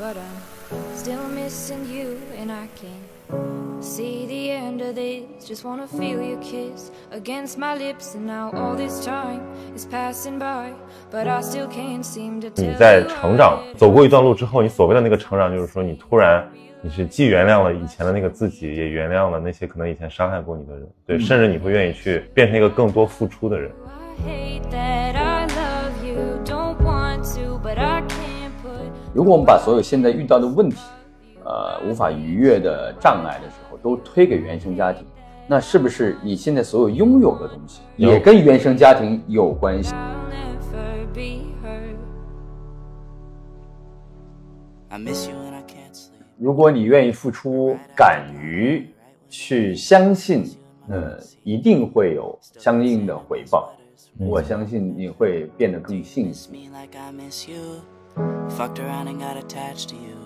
[0.00, 5.46] but I'm still missing you, and I can't see the end of this.
[5.46, 9.42] Just wanna feel your kiss against my lips, and now all this time
[9.76, 10.72] is passing by,
[11.10, 16.48] but I still can't seem to tell 在 you 成长.走过一段路之后，你所谓的那个成长，就是说你突然
[16.80, 23.70] 你是既原谅了以前的那个自己，也原谅了那些可能以前伤害过你的人，对，甚至你会愿意去变成一个更多付出的人。
[24.72, 25.09] I
[29.12, 30.76] 如果我们把所有现在遇到的问题，
[31.44, 35.04] 呃，无法逾越的障碍的时候，都推给原生家庭，
[35.48, 41.96] 那是不是你现在所有拥有的东西，也跟原生家庭有关系？I'll never be heard.
[44.90, 46.22] I miss you and I can't sleep.
[46.38, 48.88] 如果你愿意付出，敢于
[49.28, 50.44] 去相信，
[50.88, 53.72] 呃，一定会有相应的回报。
[54.18, 56.52] 我相信你会变得更幸福。
[58.16, 60.16] Fucked around and got attached to you.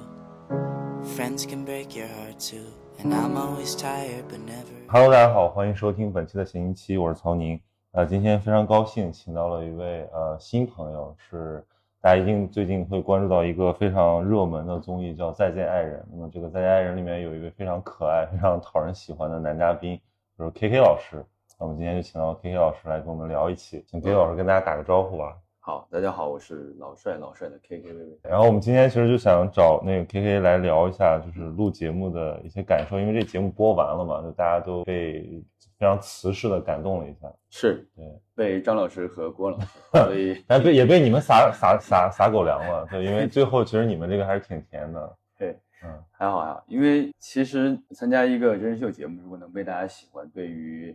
[1.15, 2.65] Friends can break your heart too.
[2.99, 4.73] And I'm always tired, but never.
[4.89, 7.61] Hello，大家好，欢迎收听本期的闲音期，我是曹宁。
[7.93, 11.65] 呃，今天非常高兴，请到了一位呃新朋友，是
[12.01, 16.01] 大家一定最近会关注到一个非常热门的综艺，叫《再见爱人》。
[16.11, 20.01] 那么这个《再见爱人》里面有一位非常可爱、非常讨人喜欢的男嘉宾，
[20.39, 21.25] 就是 K K 老师。
[21.59, 25.37] 那我们今天就请到 K K 老师来跟我们聊一期，请 K K 老师跟大家打个招呼吧。
[25.67, 28.19] 好，大家好，我是老帅老帅的 K K 薇薇。
[28.23, 35.43] 然后我们今天其实就想找那个 K K 来聊一下，就是录节目的一些感受，因为这节目播完了嘛，就大家都被
[35.79, 37.33] 非常瓷实的感动了一下。
[37.49, 38.05] 是对，
[38.35, 39.67] 被张老师和郭老师，
[40.05, 50.95] 所以但被也被你们撒撒撒撒狗粮了，对，因为最后其实你们这个还是挺甜的， 对，嗯，还好还好，因为其实参加一个真人秀节目，如果能被大家喜欢，对于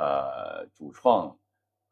[0.00, 1.32] 呃主创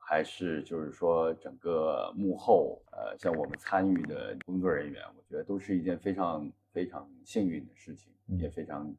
[0.08, 8.38] 还是就是说整个幕后呃像我们参与的工作人员，我觉得都是一件非常非常幸运的事情，嗯。
[8.38, 8.90] 也非常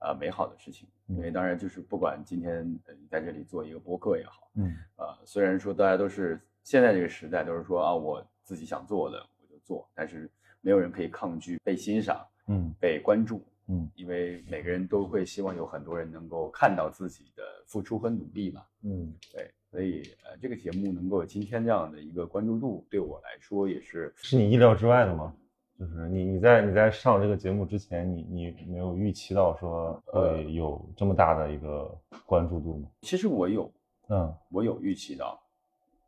[0.00, 0.86] 呃美好的事情。
[1.08, 4.76] 嗯因为当然就是不管今天呃你在这里做一个播客也好，嗯。
[4.96, 13.90] 呃，虽然说大家都是现在这个时代都是说啊，我自己想做的我就做，但是没有人可以抗拒被欣赏、嗯被关注，嗯。
[13.94, 18.62] 因为每个人都会希望有很多人能够看到自己的付出和努力嘛。
[18.82, 19.14] 嗯。
[19.32, 25.34] 对，所以呃，这个节目能够有今天这样的一个关注度，对我来说也是是你意料之外的吗？
[25.78, 31.96] 就是你你在你在上这个节目之前，你你没有预期到说会有这么大的一个
[32.26, 32.88] 关注度吗？
[33.02, 33.70] 其实我有
[34.08, 35.40] 嗯我有预期到，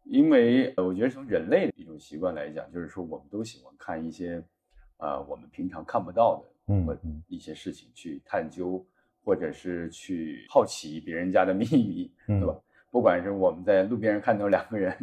[0.04, 4.42] 因为呃我觉得从人类的一种习惯来讲，就是说我们都喜欢看一些
[4.96, 8.84] 呃我们平常看不到的嗯一些事情去探究，
[9.22, 12.58] 或者是去好奇别人家的秘密，嗯对吧？
[12.90, 14.94] 不管是我们在路边上看到两个人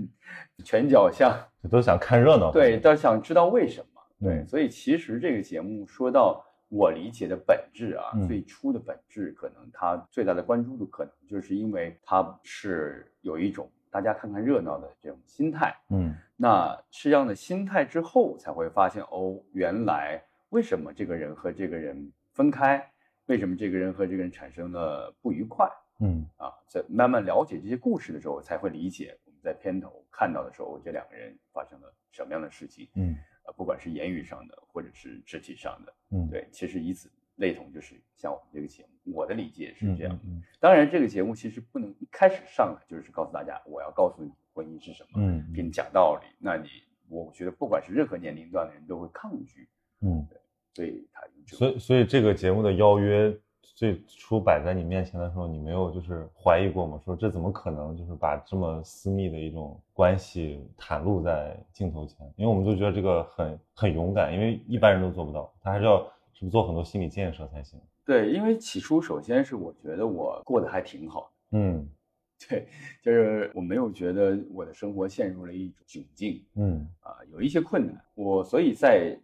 [0.64, 1.34] 拳脚相，
[1.64, 4.02] 就都想看热闹，对，都想知道为什么。
[4.20, 15.74] 对，嗯所以其实这个节目说到我理解的本质啊，嗯最初的本质，可能它最大的关注度，可能就是因为它是有一种大家看看热闹的这种心态。
[15.90, 22.86] 嗯那是这样的心态之后，才会发现哦，原来为什么这个人和这个人分开，
[23.26, 25.68] 为什么这个人和这个人产生了不愉快
[26.00, 26.54] 嗯啊？
[26.68, 32.88] 在慢慢了解这些故事的时候，才会理解我们在片头看到的时候，这两个人发生了什么样的事情。
[32.96, 33.16] 嗯
[33.46, 40.20] 呃，不管是言语上的，或者是肢体上的，嗯，对，其实以此类同，就是像我们这个节目，我的理解是嗯这样。
[40.26, 46.28] 嗯当然，这个节目其实不能一开始上来就是告诉大家，我要告诉你婚姻是什么，嗯给你讲道理。
[46.40, 46.68] 那你，
[47.08, 49.70] 我觉得不管是任何年龄段的人都会抗拒，
[50.02, 50.28] 嗯，
[50.74, 53.34] 所以他就所以所以这个节目的邀约
[53.78, 57.00] 最初摆在你面前的时候，你没有就是怀疑过吗？
[57.06, 62.26] 说这怎么可能就是把这么私密的一种关系袒露在镜头前？
[62.38, 66.00] 因为我们都觉得这个很很勇敢，因为一般人都做不到，他还是要
[66.34, 67.80] 是不是做很多心理建设才行。
[68.04, 71.88] 对，因为起初首先是我觉得我过得还挺好的，嗯
[72.50, 72.68] 对，
[73.04, 77.96] 就是我没有觉得我的生活陷入了一种窘境，嗯啊，有一些困难。
[78.16, 79.16] 我所以在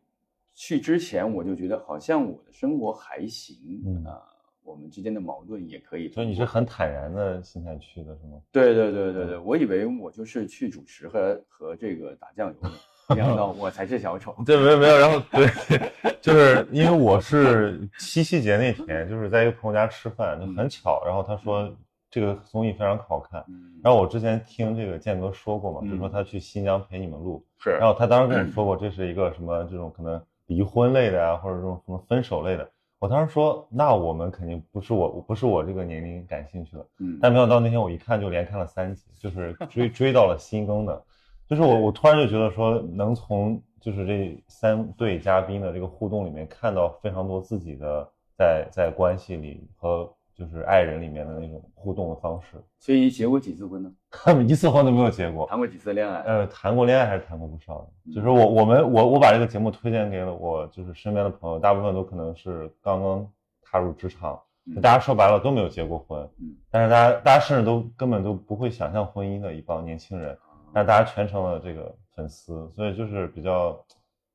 [0.53, 4.21] 去之前，我就觉得好像我的生活还行，嗯啊，
[4.63, 6.09] 我们之间的矛盾也可以。
[6.09, 8.41] 所以你是很坦然的心态去的，是吗？
[8.51, 12.71] 对对对对对，我以为我就是去主持和和这个打酱油的，
[13.15, 14.35] 没想到我才是小丑。
[14.45, 21.69] 对，没有没有，然后对，就是因为我是七夕节那天，就是在一个朋友家吃饭，就很巧，然后他说
[22.09, 32.69] 这个综艺非常好看，嗯，然后我之前听这个建哥说过嘛，嗯就说他去新疆陪你们录，是，然后他当时跟我说 过，这是一个什么这种可能离婚类的啊，或者这种什么分手类的。
[33.03, 36.87] 我当时说，那我们肯定不是我，不是我这个年龄感兴趣的。
[36.99, 41.03] 嗯，但没想到那天我一看就连看了三集，就是追追到了新更的，
[41.45, 52.57] 就是我我突然就觉得说，能从就是这三对嘉宾的这个互动里面看到非常多自己的在在关系里和就是爱人里面的那种互动的方式。
[52.79, 53.91] 所以你结过几次婚呢？
[54.09, 56.21] 他 们一次婚都没有结过，谈过几次恋爱？
[56.21, 58.13] 呃，谈过恋爱还是谈过不少的。
[58.13, 63.27] 就是我我们我我把这个节目推荐给了我就是身边的朋友，大部分都可能是刚刚
[63.61, 70.37] 踏入职场，嗯大家说白了都没有结过婚，嗯但是大家大家甚至都根本都不会想象婚姻的一帮年轻人，
[70.73, 73.69] 但是大家全成了这个粉丝，所以就是比较，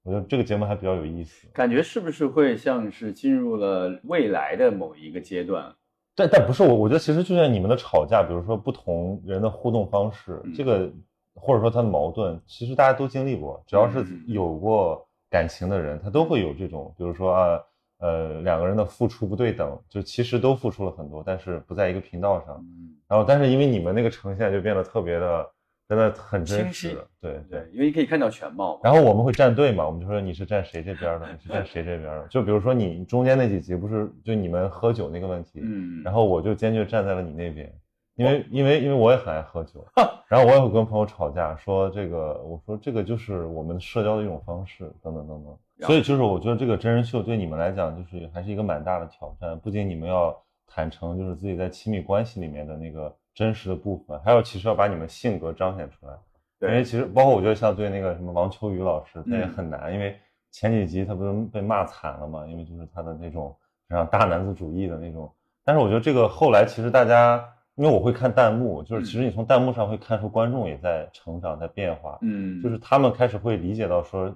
[0.03, 1.47] 我觉得这个节目还比较有意思。
[1.53, 5.75] 感觉是不是会像是进入了未来的某一个阶段？
[6.19, 10.91] 但但不是我，我觉得其实就像你们的吵架，比如说不同人的互动方式，嗯这个
[11.35, 17.61] 或者说他的矛盾，其实大家都经历过，只要是嗯有过感情的人，他都会有这种，比如说啊，
[18.00, 22.56] 呃，两个人的付出不对等，就其实都付出了很多，但是不在一个频道上。
[22.59, 25.49] 嗯，然后，但是因为你们那个呈现就变得特别的，
[25.88, 28.81] 真的很真清晰实，对对，因为你可以看到全貌嘛。
[28.85, 32.26] 然后我们会站队嘛，我们就说你是站谁这边的， 你是站谁这边的。
[32.29, 37.73] 就比如说你中间那几集不是就你们喝酒那个问题，嗯，然后我就坚决站在了你那边，
[38.17, 39.82] 因为因为因为我也很爱喝酒，
[40.29, 45.58] 然后我也会跟朋友吵架，说这个我说这个就是我们社交的一种方式，等等等等。
[45.87, 50.37] 所以就是我觉得这个真人秀对你们来讲就是还是一个蛮大的挑战，不仅你们要
[50.67, 56.12] 坦诚就是自己在亲密关系里面的那个真实的部分，还有其实要把你们性格彰显出来。
[56.61, 60.19] 因为，其实包括我觉得像对那个什么王秋雨老师，他也嗯很难，因为
[60.50, 63.56] 前几集他不是被骂惨了嘛，因为就是他的那种
[63.88, 65.32] 非常大男子主义的那种。
[65.64, 74.34] 但是我觉得这个后来其实大家，因为我会看弹幕，就是其实你从弹幕上会看出观众也在成长，在变化，嗯，就是他们开始会理解到说，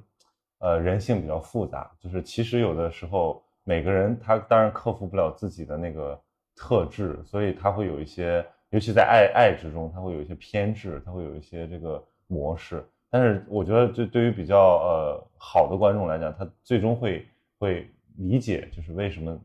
[0.61, 6.17] 呃，人性比较复杂，就是其实有的时候每个人他当然克服不了自己的那个
[6.55, 12.83] 特质，所以他会有一些，尤其在爱爱之中，他会有一些偏执，他会有一些这个模式。
[13.11, 17.27] 但是我觉得，这对于比较呃好的观众来讲，他最终会
[17.59, 17.87] 会
[18.17, 19.39] 理解，就是为什么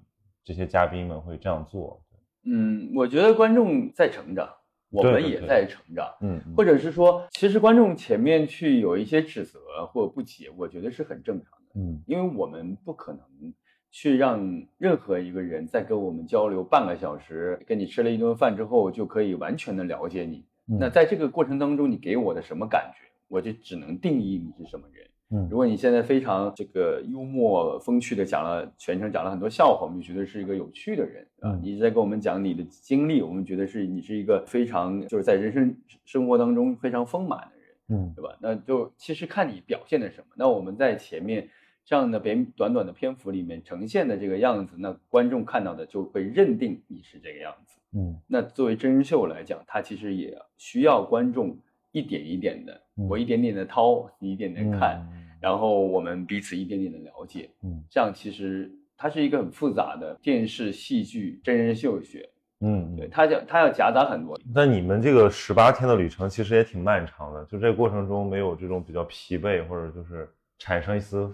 [0.45, 2.01] 这些嘉宾们会这样做。
[2.45, 4.49] 嗯，我觉得观众在成长，
[4.89, 6.09] 我们也在成长。
[6.21, 9.59] 嗯，嗯或者是说，其实观众前面去有一些指责
[9.91, 13.21] 或不解，我觉得是很正常的，嗯因为我们不可能
[13.99, 20.45] 去让任何一个人在跟我们交流半个小时，跟你吃了一顿饭之后，就可以完全的了解你。
[20.67, 25.03] 嗯那在这个过程当中，你给我的什么感觉，我就只能定义你是什么人。
[25.31, 31.53] 嗯如果你现在非常这个幽默风趣的讲了全程讲了很多笑话，我们就觉得是一个有趣的人啊。
[31.53, 38.37] 嗯你一直在跟我们讲你的经历，我们觉得是你是一个非常就是在人生生活当中非常丰满的人，嗯对吧？
[38.39, 40.27] 那就其实看你表现的什么。
[40.35, 41.49] 那我们在前面
[41.87, 47.79] 这样的短短短的篇幅里面呈现的这个样子，那观众看到的就会认定你是这个样子。
[47.93, 51.57] 嗯那作为真人秀来讲，它其实也需要观众
[51.93, 54.99] 一点一点的，嗯我一点点的掏，你一点点看。
[55.13, 62.27] 嗯然后我们彼此一点点的了解，嗯这样其实它是一个很复杂的电视、戏剧、真人秀学，
[62.61, 64.37] 嗯，对，它要它要夹杂很多。
[64.51, 71.31] 那你们这个十八天的旅程其实也挺漫长的，就这个过程中没有这种比较疲惫或者就是产生一丝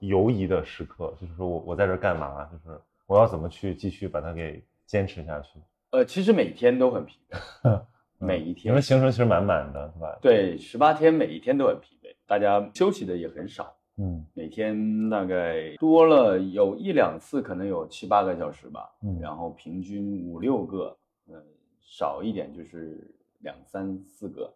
[0.00, 2.44] 犹疑的时刻，就是说我我在这儿干嘛？
[2.46, 5.58] 就是我要怎么去继续把它给坚持下去？
[5.92, 7.82] 呃，其实每天都很疲惫，
[8.18, 21.42] 每一你天们行程其实满满的，是吧？，对十八天每一天都很疲惫，大家休息的也很少，嗯每天大概多了有一两次，可能有七八个小时吧，嗯然后平均五六个，呃，
[21.80, 24.54] 少一点就是两三四个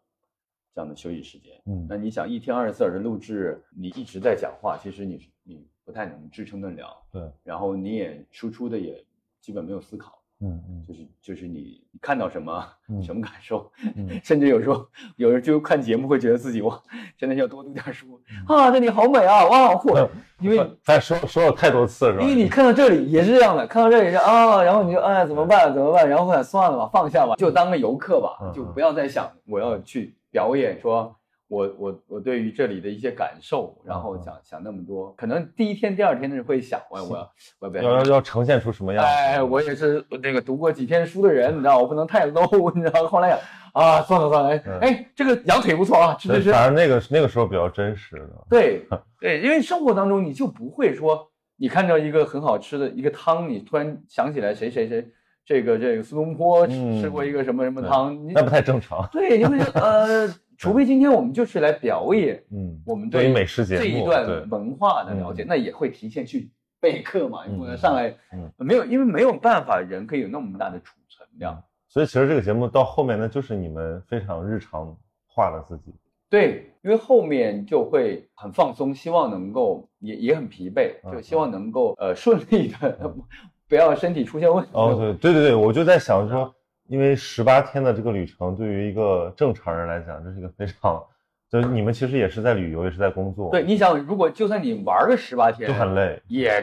[0.74, 1.52] 这样的休息时间。
[1.66, 1.86] 嗯。
[1.88, 9.02] 那你想一天二十四小时录制，你一直在讲话，其实你是你不太能支撑得了，对，然后你也输出的也
[9.40, 10.82] 基本没有思考，嗯嗯。
[10.86, 13.02] 就是就是你你看到什么、嗯。
[13.02, 14.08] 什么感受，嗯。
[14.24, 16.82] 甚至有时候有人就看节目会觉得自己哇，
[17.16, 18.44] 真的要多读点书嗯。
[18.56, 20.08] 啊，这里好美啊，哇嚯，
[20.40, 22.22] 因为咱说说了太多次是吧？
[22.22, 31.14] 因为你看到这里也是这样的，看到这里是啊，然后你就哎怎么办怎么办，然后算了吧，放下吧，就当个游客吧嗯，就不要再想我要去表演，说
[31.46, 37.82] 我我我对于这里的一些感受，然后嗯想想那么多，可能第一天第二天的人会想，我我要我要。
[37.82, 39.08] 要要要呈现出什么样子？
[39.08, 43.06] 哎，我也是那个读过几天书的人，你知道，我不能太 low，你知道。
[43.06, 43.38] 后来想
[43.74, 46.50] 啊，算了算了，哎，这个羊腿不错啊，吃吃吃。
[46.50, 48.46] 反正那个那个时候比较真实的。
[48.50, 48.84] 对
[49.20, 55.06] 对，因为生活当中你就不会说，你看到一个很好吃的一个汤，你突然想起来谁谁谁，
[55.44, 59.08] 这个这个苏东坡吃过一个什么什么汤，你那不太正常。
[59.12, 67.44] 对，因为呃，除非今天我们就是来表演 嗯，我们对于美食节目这一段文化的了解，嗯那也会提前去备课嘛，
[67.76, 71.62] 上来嗯没有，因为没有办法，人可以有那么大的储存量。
[71.88, 74.96] 所以其实这个节目到后面呢，就是你们非常日常
[75.26, 75.94] 化的自己。
[76.28, 83.14] 对，因为后面就会很放松，希望能够也也很疲惫，嗯就希望能够呃顺利的，
[83.74, 84.70] 不要身体出现问题。
[84.72, 86.54] 哦，对对对对，我就在想说，
[86.86, 91.04] 因为十八天的这个旅程，对于一个正常人来讲，这是一个非常，
[91.50, 96.22] 就是你们其实也是在旅游，也是在工作，对，，你想，如果就算你玩个十八天，就很累。
[96.28, 96.60] 也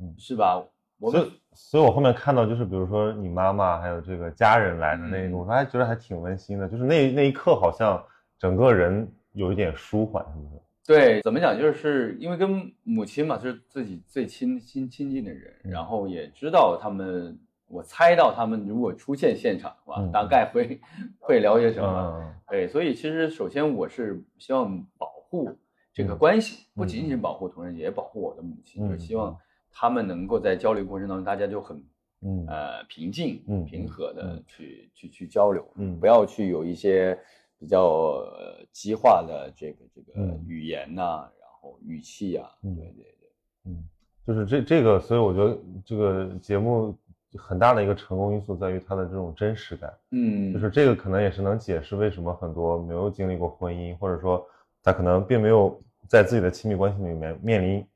[0.00, 0.60] 嗯是吧？
[0.98, 8.04] 我们所以，所以我后面看到，就是比如说你妈妈还有这个家人来的那嗯个，我还觉得还挺温馨的，就是那那一刻好像
[8.36, 10.60] 整个人有一点舒缓，是不是？
[10.88, 20.80] 对怎么讲，就是因为跟母亲嘛，就是自己最亲亲亲近的人，嗯然后也知道他们，我猜到他们如果出现现场的话，嗯 大概会
[21.20, 22.18] 会聊些什么。
[22.22, 22.34] 嗯。
[22.48, 25.54] 对，所以其实首先我是希望保护
[25.92, 26.18] 这个嗯。
[26.18, 29.36] 关系，不仅仅是保护同仁，也保护我的母亲，嗯就是希望
[29.70, 31.76] 他们能够在交流过程当中，大家就很
[32.22, 32.46] 嗯。
[32.48, 34.44] 呃平静、嗯平和的嗯。
[34.46, 36.00] 去去去交流，嗯。
[36.00, 37.18] 不要去有一些
[37.58, 43.30] 比较呃激化的这个这个嗯语言呐、然后语气啊，嗯对对对，
[43.64, 43.84] 嗯，
[44.26, 46.96] 就是这这个，所以我觉得这个节目
[47.36, 49.92] 很大的一个成功因素在于它的这种真实感。
[50.12, 54.46] 嗯，就是这个可能也是能解释为什么很多没有经历过婚姻，或者说
[54.82, 57.86] 他可能并没有在自己的亲密关系里面面临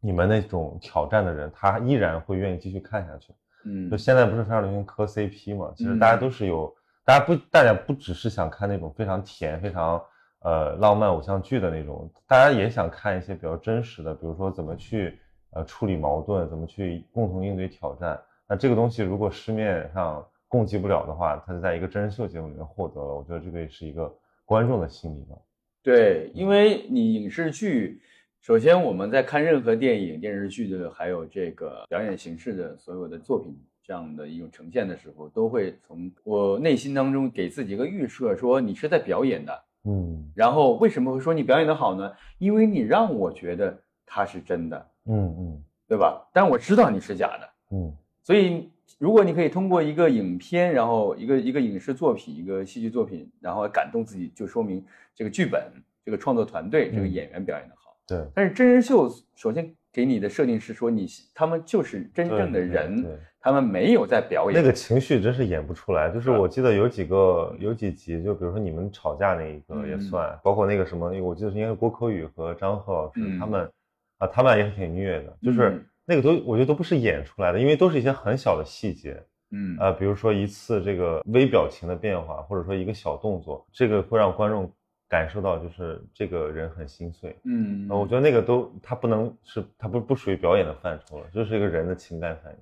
[0.00, 3.32] 你们那种挑战的人，他依然会愿意继续看下去。
[3.64, 5.72] 嗯就现在不是非常流行磕 CP 嘛？
[5.76, 6.74] 其实大家都是有，
[7.10, 10.00] 大家不，大家不只是想看那种非常甜、非常
[10.42, 15.18] 呃浪漫偶像剧的那种，大家也想看一些比较真实的，比如说怎么去
[15.50, 18.16] 呃处理矛盾，怎么去共同应对挑战。
[18.48, 25.36] 那这个东西如果市面上供给不了的话，它就在一个真人秀节目里面获得了，我觉得这个也是一个观众的心理吧。
[25.82, 28.00] 对，因为你影视剧，
[28.40, 33.52] 首先我们在看任何电影、电视剧的，还有这个表演形式的所有的作品
[33.82, 39.64] 这样的一种呈现的时候，都会从我内心当中给自己一个预设，说你是在表演的。
[39.84, 42.12] 嗯然后为什么会说你表演的好呢？
[42.38, 46.28] 因为你让我觉得它是真的，嗯嗯对吧？
[46.34, 48.68] 但我知道你是假的，嗯所以
[48.98, 54.84] 如果你可以通过一个影片，然后一个一个影视作品、一个戏剧作品，然后感动自己，就说明
[55.14, 55.72] 这个剧本、
[56.04, 57.96] 这个创作团队、这个嗯演员表演的好。
[58.06, 64.60] 对，但是真人秀首先给你的设定是说你他们就是真正的人，对他们没有在表演。
[64.60, 66.10] 那个情绪真是演不出来。
[66.10, 73.70] 就是我记得有几个有几集，就比如说你们吵架那一个也嗯算，包括那个什么，我记得是应该是郭柯宇和张赫老师、嗯他们
[74.18, 79.20] 啊，他们俩也是挺虐的，就是嗯那个都我觉得都不是演出来的，因为都是一些很小的细节。
[79.52, 84.72] 嗯啊，比如说一次这个微表情的变化，或者说一个小动作，这个会让观众
[85.10, 87.36] 感受到就是这个人很心碎。
[87.44, 92.58] 嗯，呃，我觉得那个都他不能是他不不属于表演的范畴了，就是一个人的情感反应。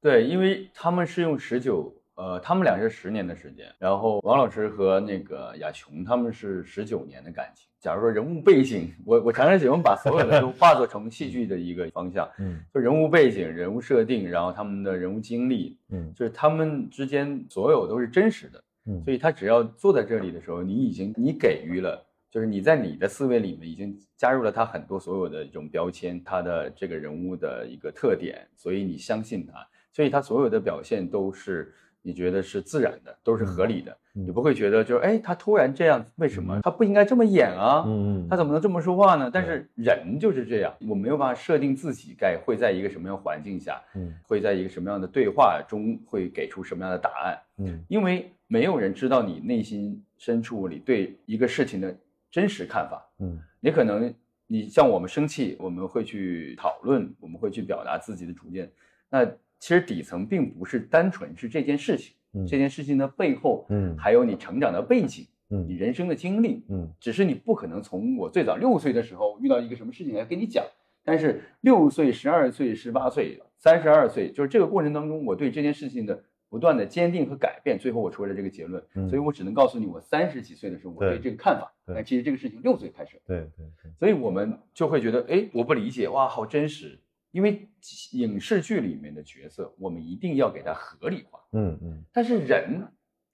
[0.00, 7.68] 对，因为他们是用十九，呃，他们俩是十年的时间，然后王老师和那个亚琼他们是十九年的感情。
[7.78, 18.62] 假如说人物背景，我我常常喜欢把所有的都 化作成戏剧的一个方向，嗯就人物背景、人物设定，然后他们的人物经历，嗯就是他们之间所有都是真实的。
[18.90, 37.84] 嗯，所以他只要坐在这里的时候，你已经你给予了，就是你在你的思维里面已经加入了他很多所有的这种标签，他的这个人物的一个特点，所以你相信他，所以他所有的表现都是你觉得是自然的，都是合理的，嗯你不会觉得就是哎他突然这样，为什么他不应该这么演啊？
[37.86, 39.30] 嗯嗯，他怎么能这么说话呢？
[39.32, 47.38] 但是人就是这样，我没有办法设定自己该会在一个什么样环境下，嗯会在一个什么样的对话中会给出什么样的答案。
[47.58, 51.96] 嗯因为没有人知道你内心深处里对一个事情的
[52.32, 53.00] 真实看法。
[53.20, 54.12] 嗯你可能，
[54.48, 58.68] 你像我们生气，我们会去讨论，我们会去表达自己的主见。
[59.08, 59.24] 那
[59.60, 66.64] 其实底层并不是单纯是这件事情，嗯这件事情的背后，嗯还有你成长的背景，嗯你嗯人生的经历。
[66.70, 70.64] 嗯只是你不可能从我最早六岁的时候遇到一个什么事情来跟你讲，
[71.04, 78.82] 但是六岁、十二岁、十八岁、三十二岁，就是这个过程当中，我对这件事情的不断的坚定和改变，最后我出了这个结论。
[78.94, 87.00] 嗯所以我只能告诉你，我三十几岁的时候我对对这个看法，对但其实这个事情六岁开始，对对对，所以我们就会觉得，哎，我不理解，哇，好真实。
[87.30, 87.68] 因为
[88.10, 92.84] 影视剧里面的角色，我们一定要给它合理化，嗯嗯，但是人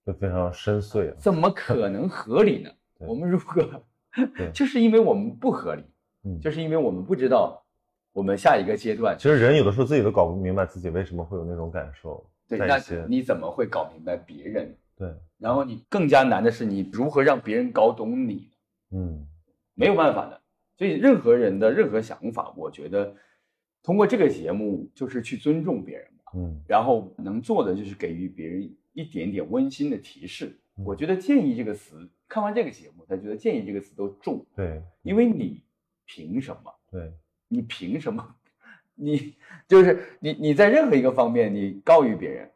[0.05, 1.15] 就非常深邃啊。
[1.19, 2.71] 怎么可能合理呢？
[3.09, 3.83] 我们如果
[4.53, 5.83] 就是因为我们不合理，
[6.25, 7.65] 嗯，就是因为我们不知道
[8.13, 14.77] 我们下一个阶段，其实人有的时候自己都搞不明白自己为什么会有那种感受，对，那你怎么会搞明白别人？
[14.97, 18.51] 对，然后你更加难的是，你如何让别人搞懂你？
[18.93, 19.27] 嗯
[19.75, 20.41] 没有办法的。
[20.79, 23.15] 所以任何人的任何想法，我觉得
[23.83, 35.63] 通过这个节目就是去尊重别人吧，嗯然后能做的就是给予别人一点点温馨的提示，我觉得“建议”这个词，看完这个节目，他觉得“建议”这个词都重，对，因为你
[36.05, 36.71] 凭什么？
[36.91, 37.13] 对，
[37.49, 38.36] 你凭什么？
[38.97, 39.35] 你
[39.69, 42.51] 就是你你在任何一个方面你高于别人，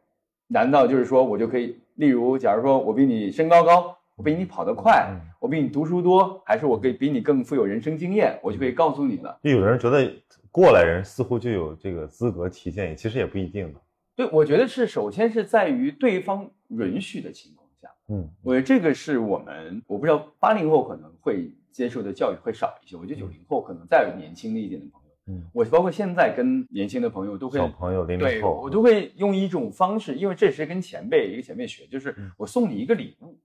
[0.47, 1.77] 难道就是说我就可以？
[1.95, 9.39] 例如，假如说我比你身高高，我比你跑得快，嗯我比你读书多，还是我可以比你更富有人生经验，我就可以告诉你了。
[9.43, 10.11] 就有的人觉得
[10.51, 13.79] 过来人似乎就有这个资格提建议，其实也不一定的。
[14.15, 25.00] 对，我觉得是首先是在于对方允许的情况下，嗯我觉得这个是我们我不知道八零后可能会接受的教育会少一些，我觉得九零后可能再年轻的一点的朋友，
[25.31, 33.39] 嗯，我包括现在跟年轻的朋友都会小朋友零对零后，我都会用一种方式，因为这是跟前辈一个前辈学，就是嗯我送你一个礼物，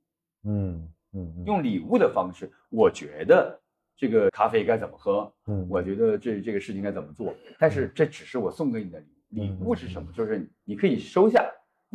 [0.44, 3.60] 嗯嗯嗯用礼物的方式，我觉得
[3.96, 9.12] 这个咖啡该怎么喝，嗯，我觉得这这个事情该怎么做，但是这只是我送给你的礼物。
[9.28, 10.10] 礼物是什么？
[10.12, 11.44] 就是你可以收下，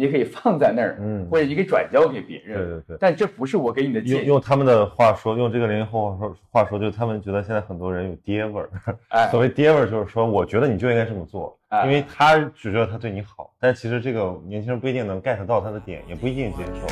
[0.02, 2.58] 你可以放在那儿，嗯或者你可以转交给别人。
[2.58, 4.26] 对对对但这不是我给你的建议。
[4.26, 8.70] 用用他们的话说，用这个零零后话说话说，就是他们觉得现在很多人有爹味儿。
[9.10, 16.88] 哎 所谓爹味儿，就是说，我觉得你就应该这么做，哎因为他只觉得他对你好，但其实这个年轻人不一定能 get 到他的点，也不一定接受。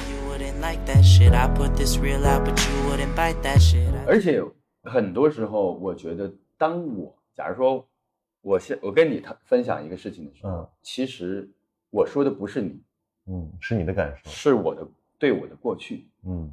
[4.05, 4.43] 而且
[4.83, 7.85] 很多时候，我觉得，当我假如说
[8.41, 11.49] 我现我跟你他分享一个事情的时候，嗯其实
[11.91, 12.79] 我说的不是你，
[13.29, 14.29] 嗯，是你的感受。
[14.29, 14.85] 是我的
[15.17, 16.07] 对我的过去。
[16.25, 16.51] 嗯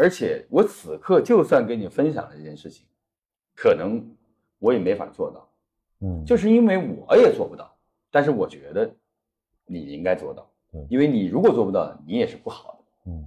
[0.00, 2.86] 而且我此刻就算跟你分享了这件事情，
[3.56, 4.00] 可能
[4.60, 5.50] 我也没法做到，
[6.02, 7.76] 嗯，就是因为我也做不到。
[8.08, 8.88] 但是我觉得
[9.66, 13.10] 你应该做到嗯，因为你如果做不到，你也是不好的。
[13.10, 13.26] 嗯，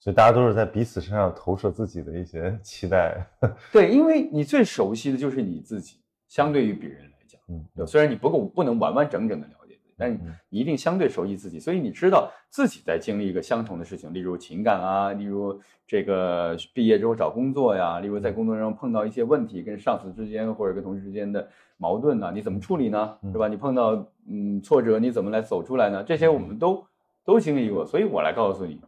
[0.00, 3.26] 所以大家都是在彼此身上投射自己的一些 期待。
[3.72, 5.96] 对，因为你最熟悉的就是你自己，
[6.28, 9.61] 相对于别人来讲，嗯，虽然你不够不能完完整整的了
[10.02, 23.16] 但你一定相对熟悉自己，所以你知道自己在经历一个相同的事情，例如情感啊，例如这个毕业之后找工作呀，例如在工作上碰到一些问题，跟上司之间或者跟同事之间的矛盾呢、你怎么处理呢？
[23.22, 23.46] 嗯是吧？
[23.46, 26.02] 你碰到嗯挫折，你怎么来走出来呢？
[26.02, 26.84] 这些我们都
[27.24, 28.80] 都经历过，所以我来告诉你，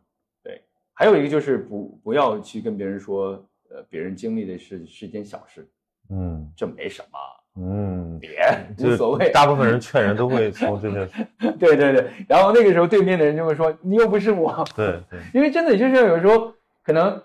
[0.42, 0.62] 对。
[0.92, 3.33] 还有一个就是不不要去跟别人说，
[3.70, 5.68] 呃，别人经历的是是一件小事，
[6.11, 7.18] 嗯这没什么，
[7.61, 8.31] 嗯，别
[8.79, 9.31] 无所谓。
[9.31, 11.27] 大部分人劝人都会从这些，
[11.59, 17.23] 对对对，然后那个时候对面的人就会说你又不是我，对对， 因为真的就是有时候可能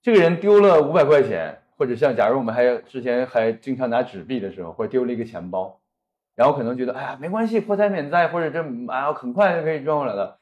[0.00, 5.78] 这个人丢了五百块钱，或者像假如我们还之前还经常拿纸币的时候，或者丢了一个钱包，
[6.34, 10.38] 然后可能觉得哎呀没关系，破财免灾，或者这哎呀很快就可以赚回来了，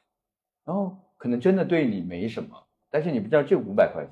[0.65, 2.49] 然后可能真的对你没什么，
[2.89, 4.11] 但是你不知道这五百块钱。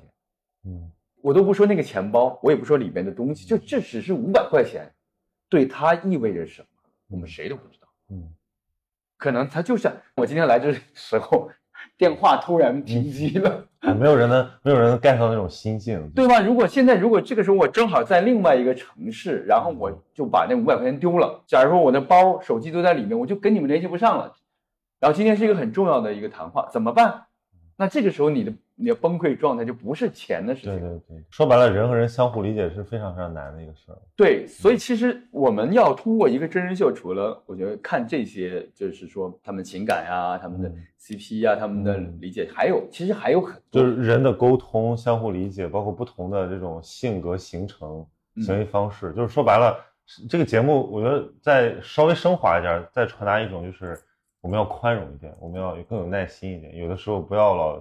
[0.66, 4.90] 嗯我都不说那个钱包，我也不说里面的东西，就这只是五百块钱，
[5.48, 6.66] 对他意味着什么，
[7.08, 7.88] 我们谁都不知道。
[8.10, 8.28] 嗯
[9.16, 11.50] 可能他就像我今天来这时候，
[11.98, 16.10] 电话突然停机了，嗯，没有人能没有人能 get 到那种心境。
[16.14, 16.40] 对吧？
[16.40, 24.34] 如果现在如果这个时候我正好在另外一个城市，然后我就把那五百块钱丢了，假如说我的包、手机都在里面，我就跟你们联系不上了。
[24.98, 27.26] 然后今天是一个很重要的一个谈话，怎么办？
[27.80, 33.96] 那这个时候你的你的崩溃状态就不是钱的事情，对对对，说白了，人和人相互理解是非常非常难的一个事儿。
[34.14, 40.76] 对，所以其实我们要通过一个真人秀，除了我觉得看这些，就是说他们情感呀、他们的嗯。
[41.00, 42.18] CP 呀、他们的嗯。
[42.20, 48.42] 理解，还有其实还有很多，就是人的沟通、相互理解，包括不同的这种性格形成、嗯。
[48.42, 49.74] 行为方式，就是说白了，
[50.28, 53.98] 这个节目我觉得再稍微升华一点，再传达一种就是
[54.40, 57.76] 我们要宽容一点，我们要更有耐心一点，有的时候不要老，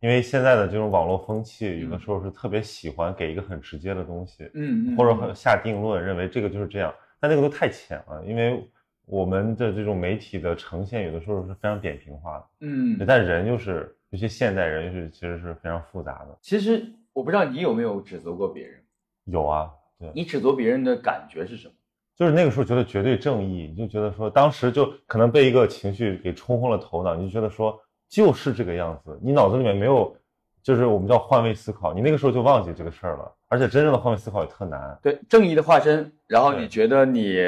[0.00, 8.68] 因为现在的这种网络风气，有的时候是特别喜欢给一个很直接的东西，嗯嗯，或者嗯很下定论，认为这个就是这样，但那个都太浅了，因为
[9.06, 12.46] 我们的这种媒体的呈现有的时候是非常扁平化的。
[12.60, 16.38] 嗯，但人就是，尤其现代人，就是其实是非常复杂的。
[16.40, 18.82] 其实我不知道你有没有指责过别人，
[19.24, 21.74] 有啊，对，你指责别人的感觉是什么？
[22.20, 27.80] 就是那个时候觉得绝对正义，你就觉得说，当时就可能被一个情绪给冲昏了头脑，你就觉得说
[28.10, 30.14] 就是这个样子，你脑子里面没有，
[30.62, 34.98] 就是我们叫换位思考，你那个时候就忘记这个事儿了，而且真正的换位思考也特难。
[35.02, 37.40] 对，正义的化身，然后你觉得你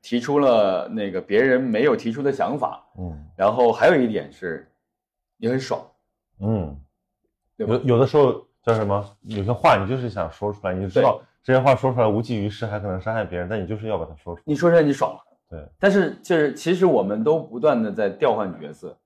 [0.00, 4.66] 提出了那个别人没有提出的想法，嗯然后还有一点是，
[5.36, 5.86] 你很爽，
[6.40, 6.74] 嗯，
[7.56, 9.04] 有有的时候叫什么？
[9.24, 14.42] 有些话你就是想说出来，你就知道这些话说出来无济于事，还可能伤害别人，但你就是要把它说出来。
[14.46, 15.20] 你说出来你爽了。
[15.50, 18.96] 对，但是就是其实我们都不断的在调换角色，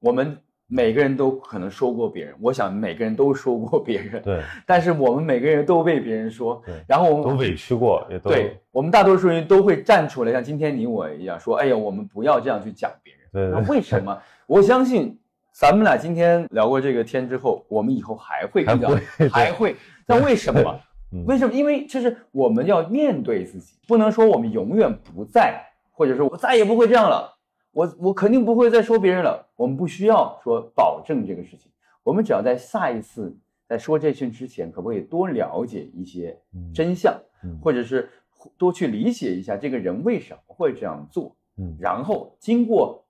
[0.00, 13.22] 我们每个人都可能说过别人，我想每个人都说过别人，对但是我们每个人都被别人说，对，然后我们都委屈过，也都对我们大多数人都会站出来，像今天你我一样说，哎呀，我们不要这样去讲别人。
[13.32, 14.20] 对对那为什么？
[14.48, 15.16] 我相信
[15.52, 19.76] 咱们俩今天聊过这个天之后，我们以后还会遇到，还会还会。
[20.04, 20.80] 那为什么？
[21.16, 21.52] 嗯为什么？
[21.54, 27.32] 因为就是我们要面对自己，不能说我们永远不在，或者说我再也不会这样了，
[27.72, 29.46] 我我肯定不会再说别人了。
[29.56, 31.70] 我们不需要说保证这个事情，
[32.02, 38.10] 我们只要在下一次在说这事之前，可不可以多了解一些嗯真相，嗯或者是
[38.58, 43.04] 多去理解一下这个人为什么会这样做，嗯然后经过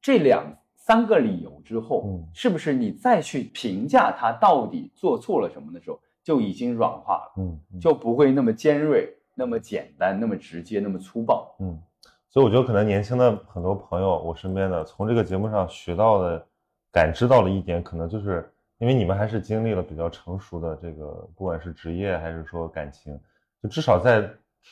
[0.00, 0.44] 这两
[0.76, 11.56] 三个理由之后，嗯是不是你再去评价他到底做错了什么的时候，就已经软化了，嗯嗯就不会那么尖锐、那么简单、那么直接、那么粗暴。
[11.58, 11.80] 嗯，
[12.28, 16.46] 所以我觉得可能年轻的很多朋友，我身边的从这个节目上学到的、
[16.92, 23.18] 感知到了一点，可能就是因为你们还是经历了比较成熟的这个，不管是职业还是说感情，
[23.62, 24.30] 就至少在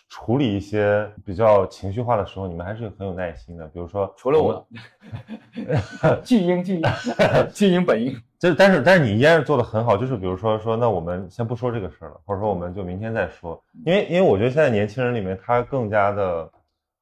[0.09, 3.67] 处理一些比较情绪化的时候，你们还是很有耐心的。
[3.69, 4.67] 比如说，除了我，
[6.23, 6.83] 巨婴 巨婴。
[7.53, 16.51] 巨婴 本婴，就是，但是但是你依然做的很好，就是比如说说，那我们先不说这个事儿了，或者说我们就明天再说，因为因为我觉得现在年轻人里面他更加的，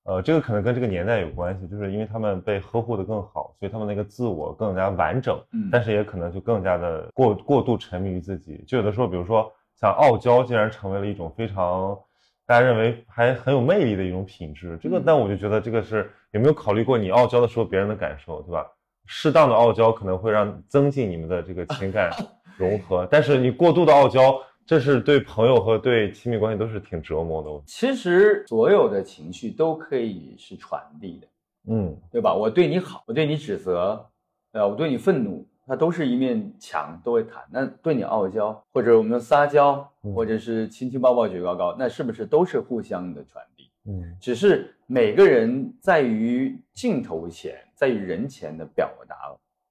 [0.04, 5.68] 呃，这个可能跟这个年代有关系，就是因为他们被呵护的更好，所以他们那个自我更加完整，嗯。
[5.70, 11.98] 但是也可能就更加的过过度沉迷于自己，就有的时候，比如说像傲娇，竟然成为了一种非常
[12.46, 18.66] 大家认为还很有魅力的一种品质，这个嗯但我就觉得这个是有没有考虑过你傲娇的时候别人的感受，对吧？
[19.06, 22.10] 适当的傲娇可能会让增进你们的这个情感
[22.56, 27.62] 融合，但是你过度的傲娇，这是对朋友和对亲密关系都是挺折磨的。
[27.66, 31.26] 其实所有的情绪都可以是传递的，
[31.68, 32.34] 嗯对吧？
[32.34, 34.06] 我对你好，我对你指责，
[34.52, 37.42] 呃，我对你愤怒，它都是一面墙，都会弹。
[37.50, 43.70] 那对你傲娇，或者我们撒娇，嗯或者是亲亲抱抱举高高，那是不是都是互相的传递？
[43.86, 49.14] 嗯只是每个人在于镜头前，在于人前的表达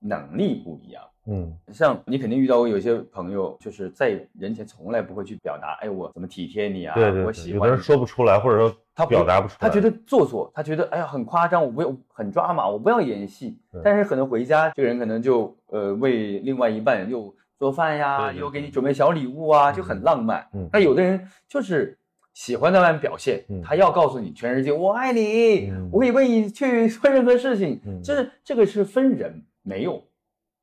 [0.04, 1.02] 能力不一样。
[1.26, 6.94] 嗯像你肯定遇到过有些朋友，就是在人前从来不会去表达，哎，我怎么体贴你啊？
[6.96, 13.58] 对对对，我喜欢你有的人说不出来，或者说他表达不出来，他觉得做作，他觉得哎呀很夸张，我不要很抓马，我不要演戏。
[13.82, 20.46] 但是可能回家，这个人可能就呃为另外一半又做饭呀，对对又给你准备小礼物啊，就很浪漫。
[20.54, 21.98] 嗯那有的人就是
[22.34, 27.80] 喜欢在外面表现，嗯他要告诉你全世界我爱你，嗯我可以为你去做任何事情。
[27.86, 30.02] 嗯这是这个是分人，没有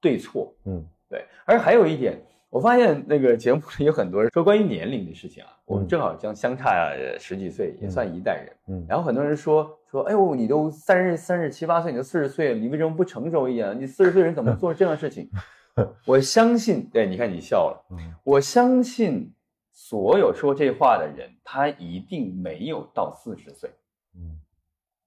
[0.01, 0.55] 对错。
[0.67, 2.17] 嗯对，而还有一点，
[2.49, 8.57] 我发现那个节目里有很多人说关于年龄的事情啊，我们嗯正好相相差呃十几岁，也算一代人。
[8.69, 13.77] 嗯然后很多人说说，哎呦，你都三十三十七八岁，你都四十岁了，你为什么不成熟一点？
[13.81, 15.29] 你四十岁人怎么做这样的事情？
[16.07, 19.33] 我相信，对，你看你笑了，嗯我相信
[19.73, 23.71] 所有说这话的人，他一定没有到四十岁，
[24.15, 24.39] 嗯，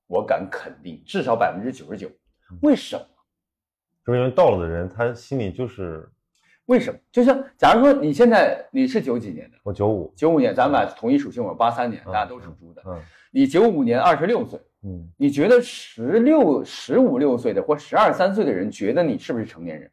[0.07, 2.09] 我敢肯定，至少百分之九十九。
[2.61, 2.97] 为什
[4.03, 4.07] 么？
[4.07, 6.07] 就是因为到了的人，他心里就是
[6.65, 6.99] 为什么？
[7.11, 12.81] 就像假如说你现在你是九几年的，我九五，九五年，咱们俩同一属性，我八三年，嗯大家都属猪的。
[12.85, 12.99] 嗯
[13.35, 19.89] 你九五年二十六岁，嗯你觉得十六、十五六岁的或十二三岁的人觉得你是不是成年人？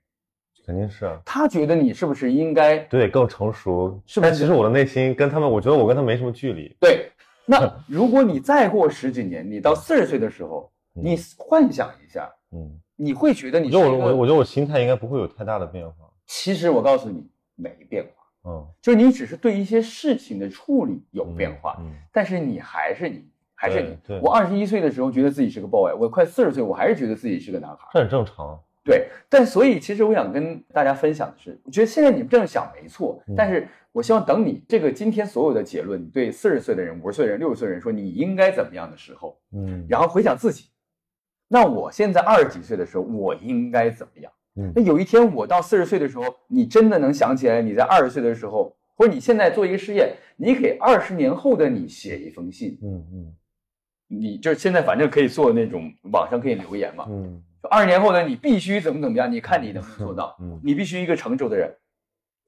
[0.67, 1.19] 肯定是啊。
[1.25, 6.77] 他觉得你是不是应该对，更成熟，是不是但其实我的内心跟他们，我觉得我跟他没什么距离。
[6.79, 7.11] 对？
[7.47, 12.71] 那如果你再过十几年，你到四十岁的时候，嗯你幻想一下，嗯，
[13.03, 15.95] 你会觉得你是我我我觉得我心态应该不会有太大的变化。
[16.27, 24.21] 其实我告诉你，没变化，嗯，就是你只是对一些事情的处理有变化，嗯但是你还是你，还是你对对。
[24.21, 27.89] 我二十一岁的时候觉得自己是个 boy，我快四十岁，我还是觉得自己是个男孩。
[27.93, 28.61] 这很正常。
[28.83, 40.70] 对，但所以其实我想跟大家分享的是，我觉得现在你们这样想没错，嗯但是我希望等你这个今天所有的结论，你对四十岁的人、五十岁的人、六十岁的人说你应该怎么样的时候，嗯然后回想自己，
[41.53, 44.33] 那我现在二十几岁的时候，我应该怎么样？
[44.57, 53.37] 嗯那有一天我到四十岁的时候，你真的能想起来你在二十岁的时候，或者你现在做一个试验，你给二十年后的你写一封信，嗯嗯
[54.07, 60.37] 你就是现在反正可以做那种网上可以留言嘛，嗯二十年后的你必须怎么怎么样，你看你能不能做到？
[60.41, 61.75] 嗯你必须一个成熟的人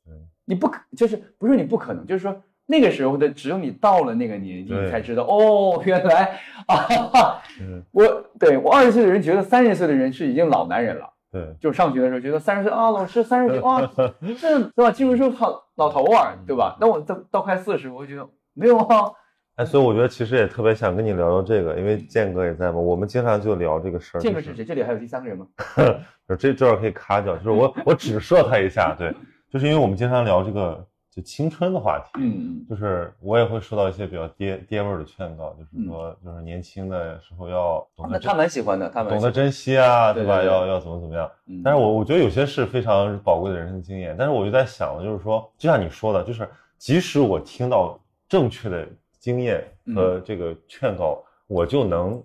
[0.08, 0.12] 嗯，
[0.44, 8.06] 你不可就是不是你不可能，就是说那个时候的只有你到了那个年纪，你才知道哦，原来啊，哈哈嗯，我
[8.38, 11.08] 对我二十岁的人觉得三十岁的人是已经老男人了。
[11.30, 13.90] 对，就上学的时候觉得三十岁啊，老师三十岁啊，
[14.38, 14.90] 这对吧？
[14.90, 16.76] 进入是老老头儿，对吧？
[16.78, 19.10] 那我到到快四十，我会觉得没有啊，
[19.56, 24.20] 哎，所以我觉得其实也特别想跟你聊聊这个，因为建哥也在嘛，我们经常就聊这个事儿。
[24.20, 24.62] 就是谁？
[24.62, 25.46] 这里还有第三个人吗？
[26.38, 29.10] 这这儿可以卡掉，就是我我只射他一下，对，
[29.50, 32.10] 就是因为我们经常聊这个就青春的话题。
[32.16, 40.12] 嗯就是我也会受到一些比较爹爹味儿的劝告，就是嗯说，就是年轻的时候要懂得那他蛮喜欢的，他蛮懂得珍惜啊，吧？
[40.14, 41.30] 对对对要要怎么怎么样。
[41.46, 46.48] 嗯但是我我觉得有些是非常宝贵的人生经验，但是我就在想，就是说，就像你说的，就是
[46.78, 49.62] 即使我听到正确的经验
[49.94, 52.22] 和嗯这个劝告，我就能，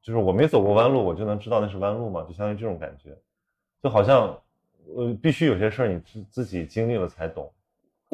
[0.00, 2.22] 就是我没走过弯路，我就能知道那是弯路嘛？
[2.22, 3.10] 就相当于这种感觉，
[3.82, 4.38] 就好像
[4.96, 7.50] 呃，必须有些事儿你自自己经历了才懂。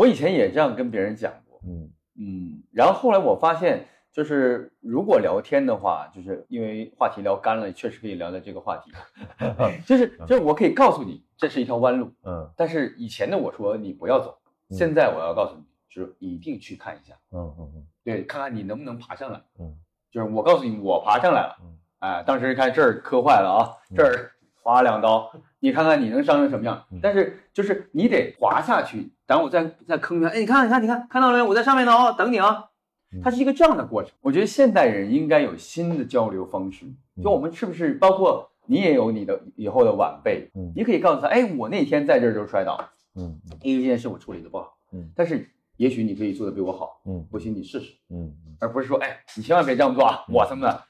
[0.00, 1.90] 我以前也这样跟别人讲过，嗯。
[2.18, 8.90] 嗯，然后后来我发现，就是如果聊天的话，就是因为话题聊干了，确实可以聊聊这个话题，
[9.84, 12.50] 就是就是我可以告诉你这是一条弯路，嗯。
[12.56, 14.38] 但是以前的我说你不要走，
[14.70, 14.74] 嗯。
[14.74, 17.86] 现在我要告诉你，就是一定去看一下，嗯嗯嗯。
[18.02, 19.38] 对，看看你能不能爬上来。
[19.58, 19.76] 嗯。
[20.10, 21.76] 就是我告诉你，我爬上来了，嗯。
[21.98, 24.32] 哎，当时看这儿磕坏了啊，嗯这儿
[24.62, 26.98] 划两刀，你看看你能伤成什么样嗯？
[27.02, 31.46] 但是就是你得滑下去，然后我在在坑里面，哎，你看，你看，你看，看到了没有？
[31.46, 32.64] 我在上面呢哦，等你啊
[33.14, 33.20] 嗯。
[33.22, 34.10] 它是一个这样的过程。
[34.20, 42.76] 我觉得现代人应该有新的交流方式，嗯就我们是不是包括你也有你的以后的晚辈，嗯你可以告诉他，哎，我那天在这儿就摔倒，
[43.14, 47.94] 嗯因为这件事我处理的不好，嗯但是也许你可以做的比我好，嗯不行你试试。
[48.08, 50.82] 嗯而不是说，哎，你千万别这样做啊，嗯我怎么的，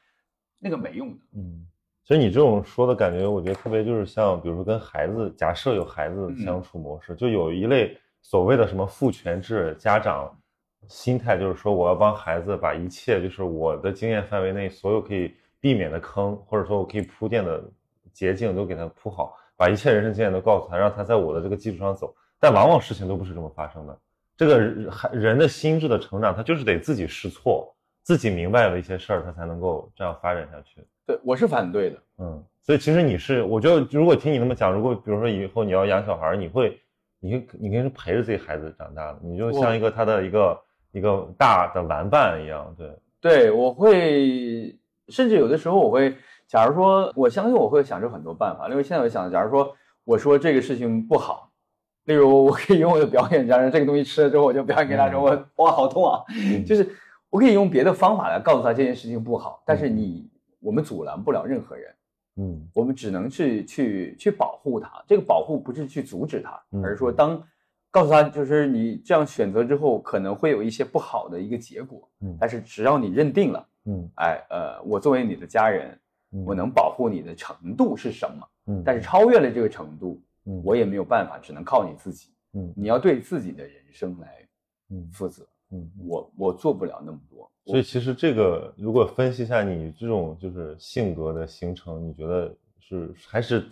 [0.59, 1.19] 那个没用的。
[1.37, 1.67] 嗯。
[2.03, 10.31] 所以你这种说的感觉，我觉得特别就是像，比如说跟孩子，假设有孩子的相处模式，就有一类所谓的什么父权制家长
[10.89, 17.63] 心态，就是说我要帮孩子把一切就是我的经验范围内所有可以避免的坑，或者说我可以铺垫的
[18.13, 22.15] 捷径都给他铺好，把一切人生经验都告诉他，让他在我的这个基础上走。
[22.39, 23.99] 但往往事情都不是这么发生的。
[24.37, 27.71] 这个人人的心智的成长，他就是得自己试错，
[28.03, 30.83] 自己明白了一些事儿，他才能够这样发展下去。
[31.07, 31.97] 对，我是反对的。
[32.19, 36.81] 嗯，所以其实你是，我觉得如果听你那么讲，如果比如说以后你要养小孩儿，你会，
[37.21, 40.61] 你会，你肯定是陪着自己孩子长大的，你就像一个他的一个
[40.93, 44.75] 一个大的玩伴一样，对，对，我会，
[45.09, 46.17] 甚至有的时候我会，
[46.49, 48.69] 假如说，我相信我会想出很多办法。
[48.69, 51.51] 因为现在我想，假如说我说这个事情不好，
[52.05, 56.89] 例如我可以用我的表演，假如这个东西吃了之后，我就表演给他说，我哇好痛啊，嗯就是
[57.29, 60.29] 我可以用别的方法来告诉他这件事情不好，但是你
[60.59, 61.95] 我们阻拦不了任何人。
[62.41, 65.03] 嗯我们只能去去去保护它。
[65.07, 67.41] 这个保护不是去阻止它，嗯而是说当
[67.91, 72.09] 告诉他，就是你这样选择之后，可能会有一些不好的一个结果。
[72.21, 75.99] 嗯但是只要你认定了，嗯哎呃，我作为你的家人，
[76.33, 78.49] 嗯，我能保护你的程度是什么？
[78.67, 82.31] 嗯，但是超越了这个程度，嗯我也没有办法，只能靠你自己。
[82.55, 84.49] 嗯你要对自己的人生来
[84.91, 85.47] 嗯负责。
[85.71, 87.51] 嗯，我我做不了那么多。
[87.67, 93.65] 所以其实这个如果分析一下你这种就是性格的形成，你觉得是还是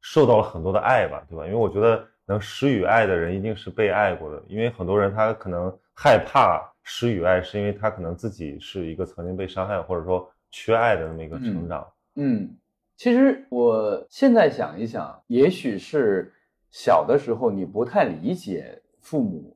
[0.00, 1.44] 受到了很多的爱吧，对吧？
[1.44, 11.86] 因为我觉得能施与爱的人一定是被爱过的，因为很多人他可能害怕施与爱，是因为他可能自己是一个曾经被伤害或者说缺爱的那么一个成长。
[12.14, 12.56] 嗯，
[12.96, 16.32] 其实我现在想一想，也许是
[16.70, 19.54] 小的时候你不太理解父母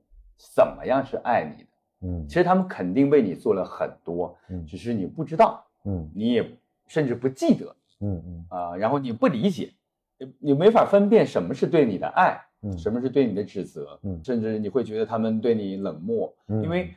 [0.55, 1.70] 怎么样是爱你的，
[2.03, 2.27] 嗯。
[2.29, 4.65] 其实他们肯定为你做了很多，嗯。
[4.67, 6.09] 只是你不知道，嗯。
[6.15, 6.49] 你也
[6.87, 8.47] 甚至不记得嗯嗯。
[8.49, 9.73] 啊、然后你不理解，
[10.19, 12.77] 你你没法分辨什么是对你的爱，嗯。
[12.79, 14.21] 什么是对你的指责，嗯。
[14.25, 16.63] 甚至你会觉得他们对你冷漠，嗯。
[16.63, 16.95] 因为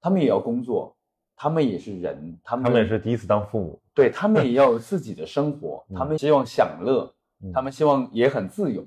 [0.00, 0.96] 他们也要工作，
[1.36, 3.80] 他们也是人，他们他们也是第一次当父母。
[3.94, 7.52] 对他们也 要有自己的生活，嗯他们希望享乐，嗯。
[7.52, 8.84] 他们希望也很自由，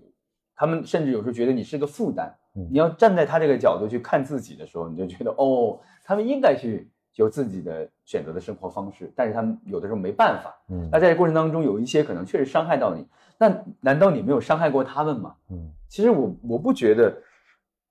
[0.55, 2.33] 他们甚至有时候觉得你是个负担。
[2.55, 10.53] 嗯你要站在他这个角度去看自己的时候，你就觉得哦，他们应该去有自己的选择的生活方式，但是他们有的时候没办法。
[10.69, 15.35] 嗯那在这过程当中，有一些可能确实伤害到你，那难道你没有伤害过他们吗？
[15.49, 17.15] 嗯其实我我不觉得，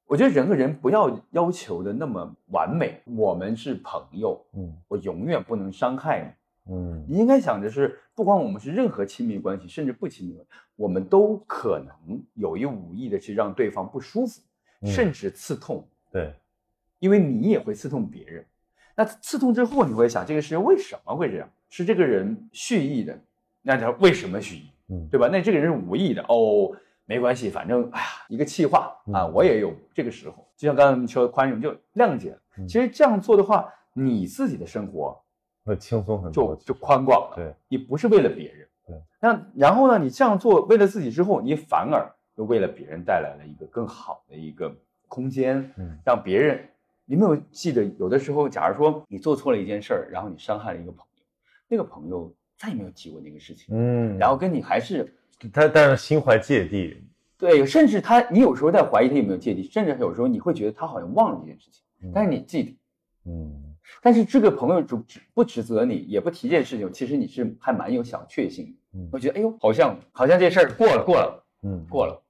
[0.06, 3.00] 我觉得人和人不要要求的那么完美。
[3.16, 6.72] 我们是朋友，嗯我永远不能伤害你。
[6.74, 14.44] 嗯你应该想的是，不管我们是任何亲密关系，甚至不亲密关系，我们都可能有意无意的去让对方不舒服，嗯
[14.84, 16.34] 甚至刺痛，对，
[16.98, 18.44] 因为你也会刺痛别人。
[18.94, 21.48] 那刺痛之后，你会想这个事为什么会这样？
[21.70, 23.18] 是这个人蓄意的？
[23.62, 24.70] 那他为什么蓄意？
[24.88, 25.28] 嗯对吧？
[25.32, 26.70] 那这个人是无意的哦，
[27.06, 30.46] 没关系，反正哎呀，一个气话啊，嗯我也有这个时候。
[30.56, 32.36] 就像刚才我们说的宽容，就谅解
[32.68, 35.18] 其实这样做的话，你自己的生活
[35.64, 36.54] 会轻松很多。
[36.54, 37.36] 就就宽广了。
[37.36, 38.68] 对，你不是为了别人。
[38.86, 38.96] 对。
[39.20, 39.98] 那然后呢？
[39.98, 44.74] 你这样做为了自己之后，你反而又为了别人带来了一个更好的一个
[45.08, 46.68] 空间，嗯让别人。
[47.04, 51.24] 你没有记得，有的时候，假如说你做错了一件事儿，然后你伤害了一个朋友，
[51.68, 55.12] 那个朋友再也没有提过那个事情，嗯，然后跟你还是
[55.52, 57.02] 他但是心怀芥蒂，
[57.36, 62.76] 对，甚至他，你有时候在怀疑他有没有芥蒂，甚至有时候你会觉得他好像忘了这件事情，但是你记得。
[63.26, 63.58] 嗯
[64.00, 68.72] 但是这个朋友就指不指责你，也不提这件事情，其实你是还蛮有小确幸的。
[68.94, 72.21] 嗯我觉得，哎呦，好像好像这事儿过了，过了，嗯，过了。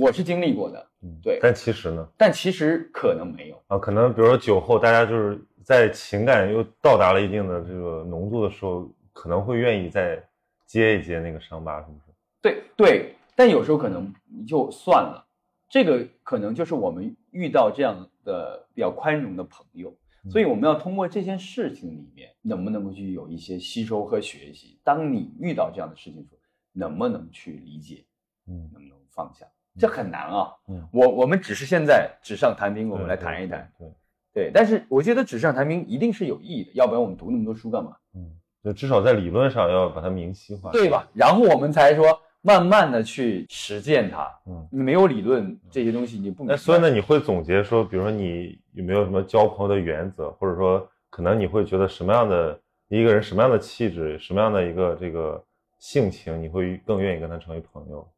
[0.00, 3.62] 嗯我是经历过的，嗯，对但其实呢，但其实可能没有。
[3.66, 10.22] 啊，可能比如说酒后，大家就是在情感又到达了一定的这个浓度的时候，可能会愿意再
[10.66, 12.14] 接一接那个伤疤，是不是？
[12.40, 14.12] 对对，但有时候可能
[14.46, 15.26] 就算了，
[15.68, 19.94] 这个可能就是我们遇到这样的比较宽容的朋友，
[20.30, 24.78] 所以我们要通过这件事情里面，能不能够去有一些吸收和学习。
[24.82, 26.38] 当你遇到这样的事情的时候，
[26.72, 28.04] 能不能去理解，
[28.46, 29.44] 嗯能不能放下？
[29.78, 30.52] 这很难啊。
[30.68, 33.70] 嗯我我们只是现在纸上谈兵，我们来谈一谈。。
[33.78, 33.88] 对，
[34.32, 37.96] 对对，但是我觉得纸上谈兵一定是有意义的，要不然我们读那么多书干嘛？
[38.14, 38.30] 嗯，
[38.62, 41.08] 就至少在理论上要把它明晰化，对吧？？
[41.14, 42.06] 然后我们才说
[42.42, 44.28] 慢慢的去实践它。
[44.46, 44.68] 嗯。
[44.70, 46.54] 你没有理论这些东西，你不明白。
[46.54, 55.42] 那所以呢，你会总结说，比如说你有没有什么交朋友的原则，或者说可能你会觉得什么样的一个人，什么样的气质，什么样的一个这个
[55.78, 58.08] 性情，你会更愿意跟他成为朋友？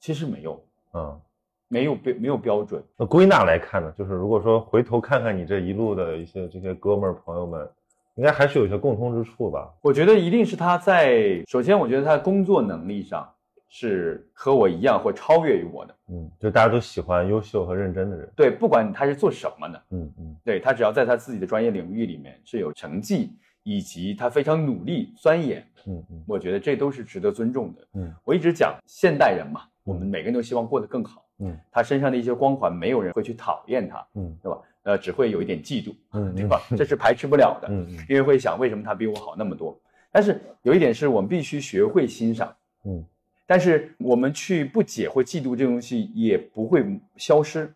[0.00, 1.20] 其实没有，嗯，
[1.68, 2.82] 没有标没有标准。
[2.96, 7.68] 那归纳来看呢，就是如果说回头看看你这一路的一些这些哥们儿朋友们，
[8.16, 9.72] 应该还是有一些共通之处吧？
[9.80, 13.26] 我觉得一定是他在首先，我觉得他的工作能力上
[13.68, 15.94] 是和我一样或超越于我的。
[16.08, 18.30] 嗯，就大家都喜欢优秀和认真的人。
[18.36, 27.88] 对，不管他是做什么的，嗯嗯对他只要在他自己的专业领域里面是有成绩，以及他非常努力钻研，嗯嗯我觉得这都是值得尊重的。
[27.94, 31.24] 嗯我一直讲现代人嘛，我们每个人都希望过得更好。
[31.38, 34.58] 嗯他身上的一些光环，没有人会去讨厌他，嗯对吧？
[34.84, 36.60] 呃，只会有一点嫉妒，嗯， 对吧？
[36.76, 39.76] 这是排斥不了的，嗯嗯因为会想为什么他比我好那么多。
[40.10, 43.04] 但是有一点是我们必须学会欣赏，嗯
[43.46, 46.84] 但是我们去不解或嫉妒这东西也不会
[47.16, 47.72] 消失，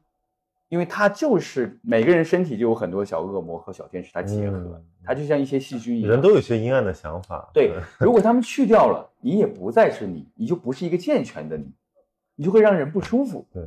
[0.69, 6.11] 因为它就是每个人身体就有很多小恶魔和小天使，它结合，嗯它就像一些细菌一样。
[6.11, 7.49] 人都有些阴暗的想法。
[7.53, 11.71] 对，如果他们去掉了，你也不再是你，你就不是一个健全的你，
[12.37, 13.44] 你就会让人不舒服。
[13.53, 13.62] 对，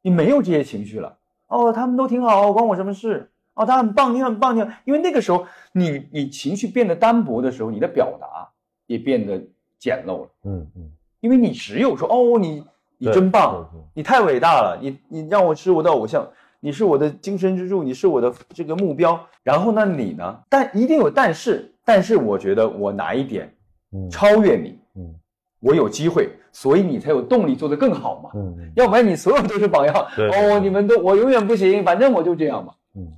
[0.00, 1.18] 你没有这些情绪了。
[1.48, 3.30] 哦，他们都挺好，关我什么事？
[3.54, 4.72] 哦，他很棒，你很棒，你很……
[4.84, 8.48] 因为那个时候你你情绪变得单薄的时候，你的表达
[8.86, 9.42] 也变得
[9.78, 10.28] 简陋了。
[10.44, 12.64] 嗯嗯，因为你只有说哦，你
[12.98, 16.24] 你真棒你太伟大了，你你让我是我的偶像，
[16.60, 19.18] 你是我的精神支柱，你是我的这个目标。
[19.42, 20.40] 然后呢，你呢？
[20.48, 23.50] 但一定有但是，但是我觉得我哪一点
[23.92, 24.78] 嗯超越你，嗯
[25.60, 28.30] 我有机会，所以你才有动力做得更好嘛。
[28.34, 32.74] 嗯嗯要不然你所有都是榜样，哦，你们都我永远不行，反正我就这样嘛。
[32.94, 33.12] 嗯，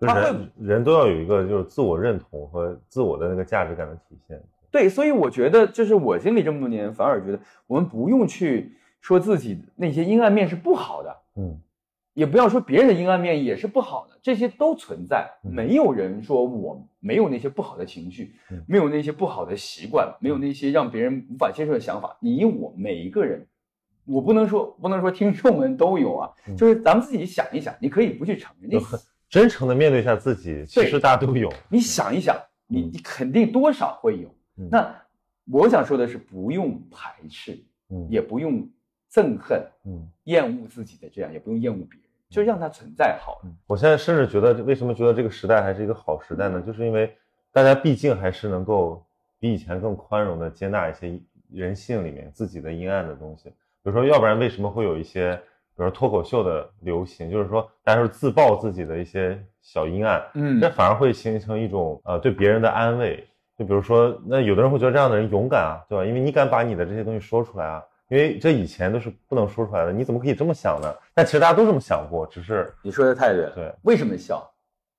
[0.00, 4.42] 就他人都要有一个就是自我认同和自我的那个价值感的体现。
[4.70, 11.58] 对，所以我觉得，就是我经历这么多年，反而觉得我们不用去说自己那些阴暗面是不好的，嗯
[12.16, 15.30] 也不要说别人的阴暗面也是不好的，这些都存在。
[15.44, 22.16] 嗯没有人说我没有那些不好的情绪嗯，没有那些不好的习惯，没有那些让别人无法接受的想法。
[22.20, 23.46] 你我每一个人，
[24.06, 28.84] 我不能说不能说听众们都有啊，嗯就是咱们自己想一想，你可以不去承认，你
[29.28, 31.52] 真诚的面对一下自己，其实大家都有。
[31.68, 32.34] 你想一想，
[32.66, 34.28] 你嗯你肯定多少会有。
[34.56, 34.94] 嗯那
[35.52, 38.66] 我想说的是，不用排斥，嗯也不用
[39.12, 46.60] 憎恨、嗯厌恶自己的这样，也不用厌恶别人，就让它存在好我现在甚至觉得，为什么觉得这个时代还是一个好时代呢？
[46.60, 47.14] 就是因为
[47.52, 49.04] 大家毕竟还是能够
[49.38, 51.18] 比以前更宽容的接纳一些
[51.52, 53.48] 人性里面自己的阴暗的东西。
[53.48, 63.24] 比如说，要不然为什么会有一些，比如说脱口秀的流行，就是说大家是自曝自己的一些小阴暗，嗯这反而会形成一种呃对别人的安慰。
[63.56, 66.04] 就比如说，那有的人会觉得这样的人勇敢啊，对吧？
[66.04, 70.94] 因为你敢把你的这些东西说出来啊，因为这以前都是不能说出来的，你怎么可以这么想呢？
[71.14, 73.50] 但其实大家都这么想过，只是你说的太对了。
[73.54, 74.48] 对为什么笑？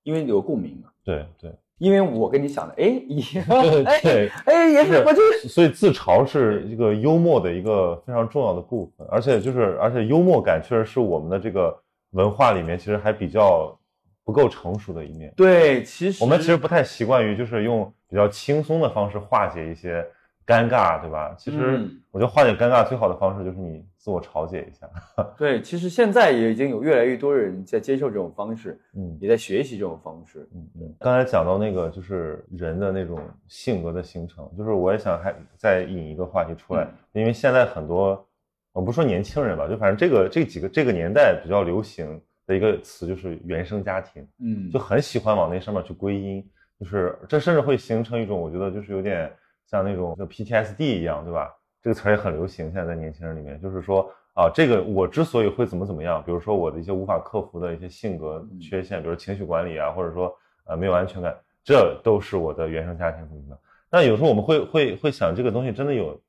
[0.02, 0.90] 因为有共鸣嘛。
[1.04, 11.74] 对对因为我跟你想的，哎，一对哎对，哎，也是，我就所以自嘲是一个幽默的一个非常重要的部分，而且就是而且幽默感确实是我们的这个
[12.10, 13.78] 文化里面其实还比较
[14.24, 15.32] 不够成熟的一面。
[15.36, 20.04] 对，其实我们其实不太习惯于就是用比较轻松的方式化解一些
[20.48, 21.34] 尴尬，对吧？
[21.36, 24.88] 其实嗯我觉得化解尴尬最好的方式就是你自我调解一下。
[25.36, 30.48] 对，其实现在也已经有越来越多人在接受这种方式，嗯也在学习这种方式。
[30.54, 30.94] 嗯嗯。
[31.00, 38.26] 刚才讲到那个就是人的那种性格的形成，就是我也想还再引一个话题出来，嗯因为现在很多
[38.72, 44.26] 我不说年轻人吧，就反正这个这几个这个年代比较流行的一个词就是原生家庭。
[44.40, 46.42] 嗯，就很喜欢往那上面去归因，
[46.80, 49.30] 就是这甚至会形成一种我觉得就是有点
[49.70, 51.54] 像那种就 PTSD 一样，对吧？
[51.82, 63.58] 这个词儿也很流行，现在在年轻人里面，就是说啊，这个我之所以会怎么怎么样，比如说我的一些无法克服的一些性格嗯缺陷，比如情绪管理啊，或者说呃没有安全感，这都是我的原生家庭什么的。
[63.90, 66.20] 那有时候我们会会会想，这个东西真的有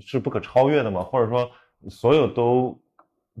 [0.00, 1.02] 是不可超越的吗？
[1.02, 1.50] 或者说
[1.88, 2.78] 所有都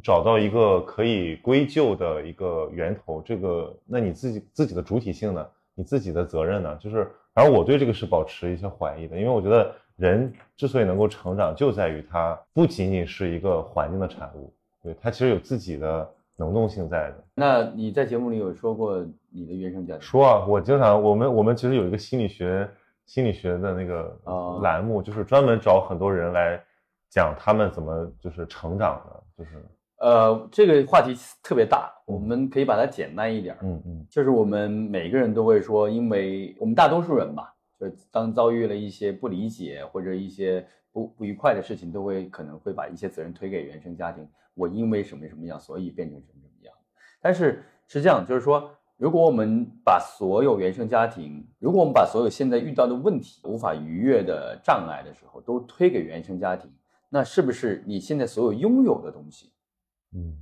[0.02, 5.46] 找到一个可以归咎的一个源头，这个那你自己自己的主体性呢？
[5.74, 6.76] 你自己的责任呢？
[6.76, 14.52] 就是，反正我对这个是保持一些怀疑的，因为我觉得人之所以能够成长，就在于他不仅仅是一个环境的产物，
[14.82, 17.24] 对他其实有自己的能动性在的。
[17.34, 20.02] 那你在节目里有说过你的原生家庭？
[20.02, 22.68] 说啊，我经常我们我们其实有一个心理学
[23.06, 26.62] 心理学的那个哦栏目，就是专门找很多人来
[27.08, 29.64] 讲他们怎么就是成长的，就是
[30.02, 33.60] 呃，这个话题特别大，我们可以把它简单一点儿。
[33.62, 44.28] 嗯嗯就是我们每个人都会说，因为我们大多数人吧，就是当遭遇了一些不理解或者一些不不愉快的事情，都会可能会把一些责任推给原生家庭。
[44.54, 46.74] 我因为什么什么样，所以变成什么什么样。
[47.20, 56.68] 但是是这样，就是说，如果我们把所有原生家庭，如果我们把所有现在遇到的问题、无法逾越的障碍的时候，都推给原生家庭，
[57.08, 59.51] 那是不是你现在所有拥有的东西，
[60.14, 60.36] 嗯，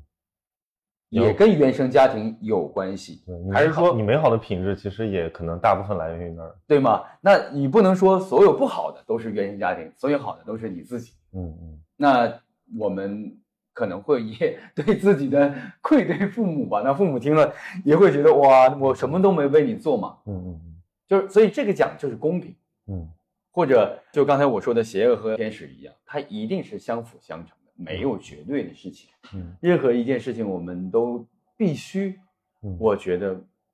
[1.08, 3.22] 也跟原生家庭有关系？
[3.26, 6.54] 对，还是说你美好的品质其实也可能大部分来源于那儿。
[6.66, 7.02] 对吗？
[7.20, 11.12] 那你不能说所有不好的都是原生家庭，所有好的都是你自己。
[11.32, 12.32] 嗯嗯那
[12.78, 13.36] 我们
[13.72, 16.82] 可能会也 对自己的愧对父母吧。
[16.84, 17.52] 那父母听了
[17.84, 20.16] 也会觉得哇，我什么都没为你做嘛。
[20.26, 20.74] 嗯嗯嗯
[21.06, 22.54] 就是所以这个讲就是公平，
[22.86, 23.08] 嗯
[23.52, 29.10] 或者就刚才我说的邪恶和天使一样，它一定是相辅相成的，没有绝对的事情。
[29.34, 31.24] 嗯任何一件事情我们都
[31.56, 32.18] 必须
[32.62, 33.32] 嗯，我觉得，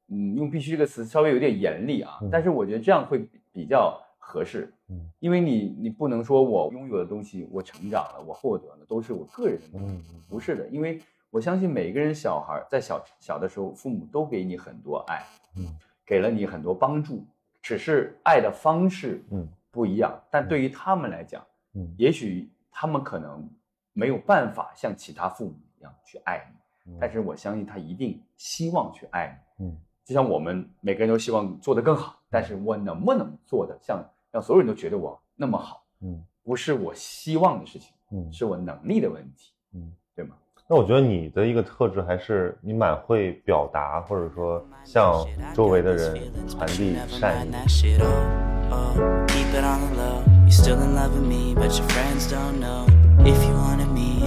[0.09, 4.72] 嗯，用“必须”这个词稍微有点严厉啊，嗯但是我觉得这样会比较合适。
[4.88, 10.68] 嗯，因为你你不能说我拥有的东西，我成长了，我获得了，都是我个人的东西，嗯嗯不是的。
[10.68, 11.00] 因为
[11.30, 15.24] 我相信每个人小孩在小小的时候，父母都给你很多爱，
[15.57, 15.66] 嗯
[16.04, 17.24] 给了你很多帮助，
[17.61, 20.16] 只是爱的方式嗯不一样。
[20.30, 21.44] 但对于他们来讲，
[21.74, 23.48] 嗯也许他们可能
[23.97, 26.92] 没有办法像其他父母一样去爱你。
[26.92, 39.92] 嗯，但是我相信他一定希望去爱你，嗯就像我们每个人都希望做得更好，但是我能不能做的像让所有人都觉得我那么好，嗯不是我希望的事情，嗯是我能力的问题，嗯。
[40.14, 40.36] 对吗？
[40.68, 46.14] 那我觉得你的一个特质还是你蛮会表达，或者说向周围的人
[46.49, 47.53] 传递善意。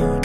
[0.02, 0.20] Oh, oh.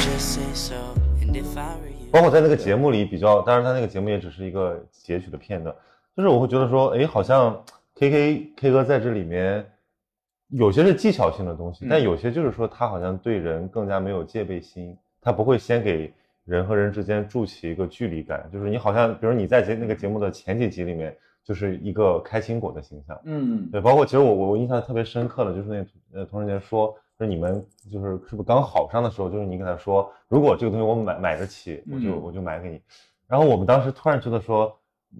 [2.12, 5.74] 包括在那个节目里比较，当然他那个节目也只是一个截取的片段，
[6.16, 7.60] 就是我会觉得说，哎，好像
[7.96, 9.66] K K K 哥在这里面
[10.48, 16.12] 有些是技巧性的东西，嗯但有些就是说他好像对人更加没有戒备心，他不会先给
[16.44, 32.80] 人和人之间筑起一个距离感，就是你好像，比如你在节那个节目的前几集里面，就是一个开心果的形象，嗯，对，包括其实我我我印象特别深刻的就是那呃童仁杰说，就是你们就是是不是刚好上的时候，就是你跟他说，如果这个东西我买买得起，我就、嗯我就买给你。
[33.26, 34.76] 然后我们当时突然觉得说，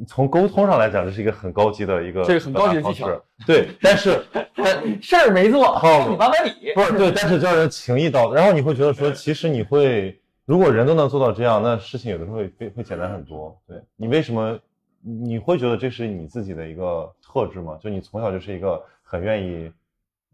[0.07, 3.09] 从沟通上来讲，这是一个很高级的一个这个很高级的技巧。
[3.47, 4.23] 对，但是
[5.01, 13.57] 事儿没做，好你麻烦你，不是对，但是叫人情意到，然后你会觉得说，其实你会，如果人都能做到这样，那事情有的时候会会会简单很多。
[13.67, 14.59] 对你为什么
[15.01, 17.79] 你会觉得这是你自己的一个特质吗？
[17.81, 19.73] 就你从小就是一个很愿意，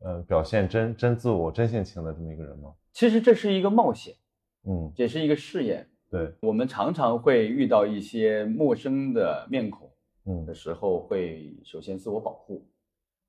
[0.00, 2.74] 呃，表现真真自我、真性情的这么一个人吗？
[2.92, 4.14] 其实这是一个冒险，
[4.64, 5.88] 嗯，也是一个试验。
[6.10, 9.90] 对，我们常常会遇到一些陌生的面孔，
[10.24, 12.66] 嗯的时候会首先自我保护，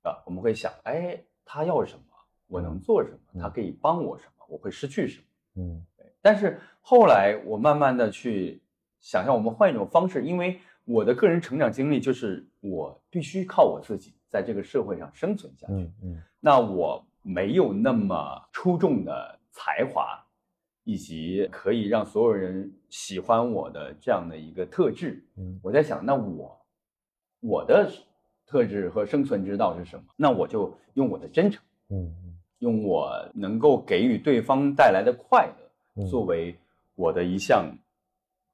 [0.02, 2.02] 啊，我们会想，哎，他要什么，
[2.48, 5.24] 我能做什么，嗯他可以帮我什么，我会失去什么。
[5.56, 5.86] 嗯
[6.20, 8.62] 但是后来我慢慢的去
[9.00, 20.18] 想象，我们换一种方式，因为我的个人成长经历就是我必须靠我自己在这个社会上生存下去，嗯嗯那我没有那么出众的才华，
[20.84, 26.58] 以及可以让所有人喜欢我的这样的一个特质，嗯我在想，那我
[27.40, 27.92] 我的
[28.46, 30.04] 特质和生存之道是什么？
[30.16, 32.10] 那我就用我的真诚，嗯
[32.60, 36.56] 用我能够给予对方带来的快乐，嗯作为
[36.94, 37.70] 我的一项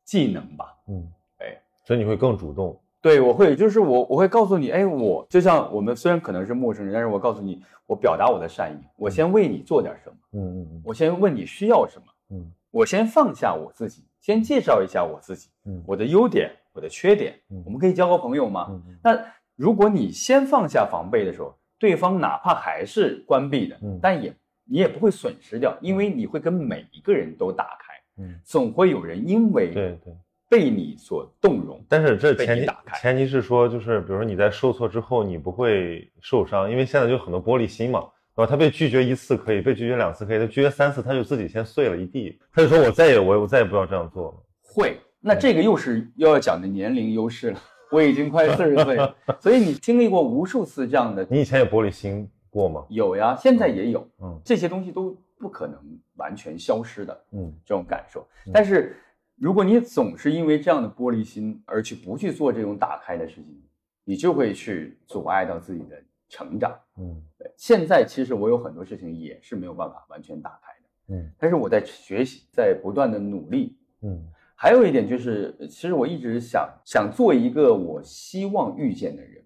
[0.02, 0.76] 技能吧。
[0.88, 1.06] 嗯，
[1.38, 2.76] 哎，所以你会更主动。
[3.00, 18.66] 对，我会，就是我我会告诉你，哎，我就像我们虽然可能是陌生人，但是我告诉你，我表达我的善意，我先为你做点什么，嗯嗯我先问你需要什么，嗯我先放下我自己，先介绍一下我自己，嗯我的优点，我的缺点，嗯我们可以交个朋友吗？
[18.70, 19.18] 嗯嗯那
[19.56, 24.34] 如果你先放下防备的时候，对方哪怕还是关闭的，嗯但也
[24.64, 27.94] 你也不会损失掉，因为你会跟每一个人都打开。
[28.20, 30.12] 嗯，总会有人因为对对。
[30.48, 38.00] 被你所动容，但是这前提打开前提是说，就是比如说你在受挫之后，你不会受伤，因为现在就很多玻璃心嘛，
[38.34, 38.46] 对吧？
[38.46, 44.34] 他被拒绝一次可以，被拒绝两次可以，他拒绝三次他就自己先碎了一地，他就说我再也我我再也不要这样做了。
[44.62, 44.98] 会。
[45.20, 47.60] 那这个又是又要讲的年龄优势了。
[47.90, 52.84] 我已经快四十岁了， 所以你经历过无数次这样的，你以前有玻璃心过吗？
[52.88, 54.06] 有呀，现在也有。
[54.22, 55.76] 嗯这些东西都不可能
[56.16, 58.24] 完全消失的嗯这种感受。
[58.52, 58.96] 但是
[59.40, 63.62] 如果你总是因为这样的玻璃心而去不去做这种打开的事情，
[64.04, 66.76] 你就会去阻碍到自己的成长。
[66.96, 67.22] 嗯。
[67.38, 71.30] 对，现在其实我有很多事情也是没有办法完全打开的，嗯。
[71.38, 73.76] 但是我在学习，在不断的努力。
[74.02, 74.26] 嗯。
[74.54, 79.44] 还有一点就是，其实我一直想想做一个我希望遇见的人，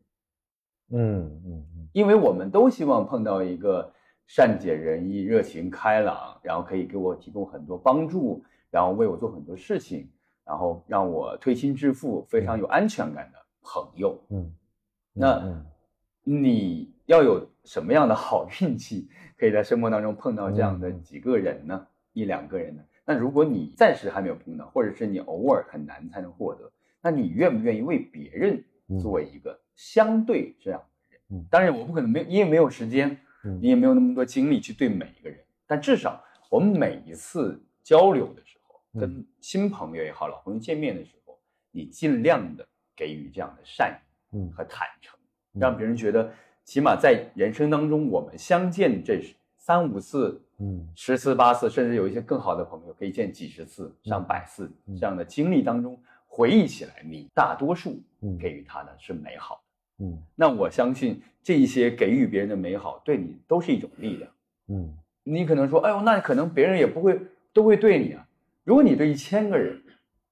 [0.92, 1.88] 嗯嗯嗯。
[1.92, 3.92] 因为我们都希望碰到一个
[4.26, 8.42] 善解人意、热情开朗，然后可以给我提供很多帮助，
[8.72, 10.08] 然后为我做很多事情，
[10.44, 14.18] 然后让我推心置腹、非常有安全感的朋友。
[14.30, 14.52] 嗯，
[15.12, 15.64] 那嗯
[16.24, 21.86] 你要有什么样的好运气，可以在生活当中碰到这样的嗯几个人呢？
[22.14, 22.82] 一两个人呢？
[23.04, 28.64] 那如果你暂时还没有碰到，或者是你偶尔很难才能获得，那你愿不愿意为别人
[29.00, 31.20] 做一个相对这样的人？
[31.30, 38.61] 嗯当然，我不可能没，你也没有时间，嗯你也没有那么多精力去对每一个人，但至少我们每一次交流的时候，嗯
[38.98, 41.38] 跟新朋友也好，老朋友见面的时候，
[41.70, 43.98] 你尽量的给予这样的善
[44.32, 44.50] 意嗯。
[44.52, 45.18] 和坦诚，
[45.52, 46.30] 让别人觉得，
[46.64, 49.20] 起码在人生当中，我们相见这
[49.56, 50.86] 三五次、嗯。
[50.94, 54.96] 十次、八次，甚至有一些更好的朋友可以见几十次、上百次嗯。
[54.96, 58.36] 这样的经历当中，回忆起来，你大多数嗯。
[58.36, 60.04] 给予他的是美好的。
[60.04, 60.22] 嗯。
[60.34, 64.30] 那我相信这一些给予别人的美好，对你都是一种力量。
[64.68, 64.94] 嗯。
[65.24, 67.18] 你可能说，哎呦，那可能别人也不会
[67.54, 68.28] 都会对你啊。
[68.64, 69.80] 如果你对一千个人、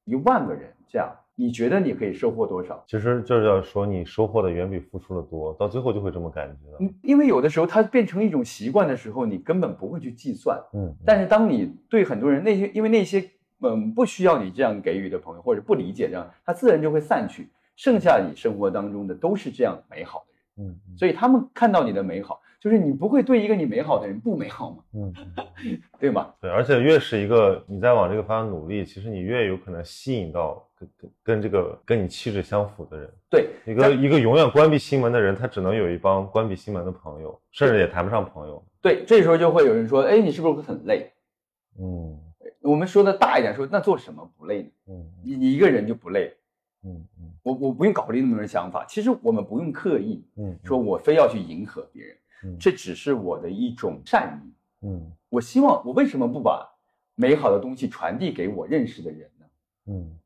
[0.05, 2.85] 一万个人这样，你觉得你可以收获多少？
[2.87, 6.77] 其实就是要说你收获的远比付出的多，到最后就会这么感觉的。
[6.81, 10.61] 嗯，因为有的时候它变成一种习惯的时候，你根本不会去计算。
[10.75, 17.49] 嗯，但是当你对很多人那些，因为那些嗯不需要你这样给予的朋友，或者不理解这样，他自然就会散去。
[17.75, 25.15] 剩下你生活当中的都是这样美好的人，嗯嗯所以他们看到你的美好，就是你不会对一个你美好的人不美好嘛，嗯
[25.65, 25.81] 嗯。
[25.99, 26.33] 对吗？
[26.41, 33.11] 对，而且越是一个你在往这个方向努力，其实你越有可能吸引到跟跟跟这个跟你气质相符的人。
[33.31, 38.63] 对，一个一个永远关闭心门的人，他只能有一帮关闭心门的朋友，甚至也谈不上朋友。
[38.81, 41.11] 对，这时候就会有人说，哎，你是不是会很累？
[41.79, 42.19] 嗯
[42.63, 44.71] 我们说的大一点，说那做什么不累呢？
[44.89, 46.35] 嗯你你一个人就不累，
[46.85, 48.85] 嗯嗯我我不用考虑那么多人想法。
[48.87, 52.20] 其实我们不用刻意嗯，说我非要去迎合别人，嗯
[52.59, 54.87] 这只是我的一种善意。
[54.87, 56.69] 嗯我希望我为什么不把
[57.15, 59.47] 美好的东西传递给我认识的人呢？
[59.87, 60.19] 嗯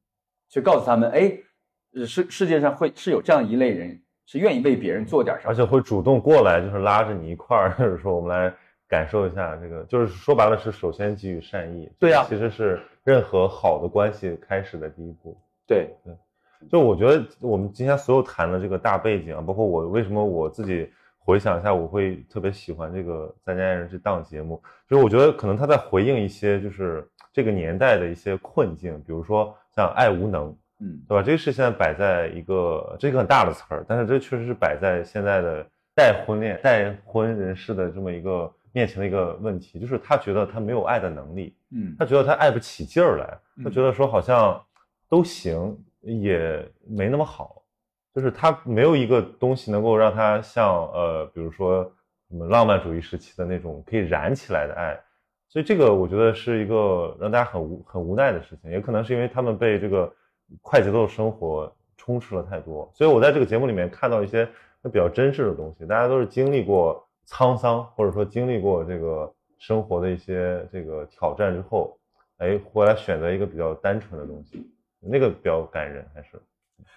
[0.49, 1.37] 去告诉他们，哎，
[1.95, 5.51] 呃世世界上会是有这样一类人，是愿意为别人做点什么。
[5.51, 8.55] 而且会主动过来，就是拉着你一块儿， 就是说我们来
[8.89, 11.91] 感受一下这个，就是说白了是首先给予善意。
[11.99, 15.37] 对呀其实是任何好的关系开始的第一步。
[15.67, 15.91] 对，
[16.71, 20.89] 就我觉得我们今天所有谈的这个大背景啊，包括我为什么我自己
[21.25, 31.01] 回想一下，我会特别喜欢这个《再见爱人》这档节目，就是我觉得可能他在回应一些就是这个年代的一些困境，比如说像爱无能，嗯。
[31.09, 31.23] 对吧？
[31.23, 41.97] 这个是现在摆在一个这个很大的词儿，但是这确实是摆在现在的待婚恋、待婚人士的这么一个面前的一个问题，就是他觉得他没有爱的能力，嗯。
[41.99, 43.27] 他觉得他爱不起劲儿来，
[43.63, 44.63] 他嗯觉得说好像
[45.09, 47.63] 都行，也没那么好，
[48.15, 51.83] 就是他没有一个东西能够让他像呃，比如说
[52.29, 54.97] 什么浪漫主义时期的那种可以燃起来的爱，
[55.49, 60.13] 所以这个我觉得是一个让大家很无很无奈的事情，也可能是因为他们被这个
[60.63, 64.49] 快节奏生活充斥了太多，所以我在这个节目里面看到一些
[64.85, 71.99] 比较真实的东西，大家都是经历过沧桑，或者说经历过这个生活的一些这个挑战之后，
[72.39, 76.41] 哎，回来选择一个比较单纯的东西，那个比较感人，还是。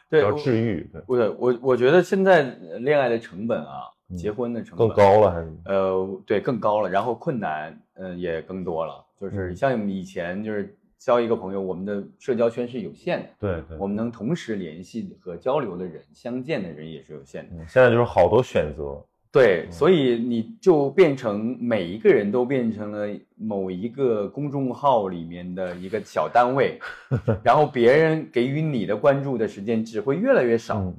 [0.10, 2.44] 比较对我治愈，对，我我我觉得现在
[2.80, 5.54] 恋爱的成本啊，嗯结婚的成本更高了还是？
[5.66, 9.04] 呃，对，更高了，然后困难，嗯、也更多了。
[9.20, 17.56] 就是嗯像以前就是交一个朋友，我们的社交圈是有限的，对对，我们能同时联系和交流的人、相见的人也是有限的。
[17.56, 19.04] 嗯现在就是好多选择，
[19.38, 26.80] 对，所以你就变成每一个人都变成了某一个公众号里面的一个小单位，
[27.44, 30.92] 然后别人给予你的关注的时间只会越来越少。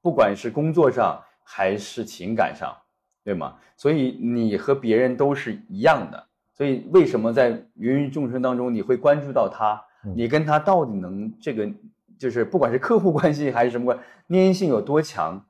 [0.00, 2.72] 不管是工作上还是情感上，
[3.24, 3.56] 对吗？
[3.76, 9.74] 所以你和别人都是一样的，所以为什么在芸芸众生当中你会关注到他？
[10.04, 11.68] 嗯你跟他到底能这个
[12.18, 15.44] 就是不管是客户关系还是什么关，粘性有多强，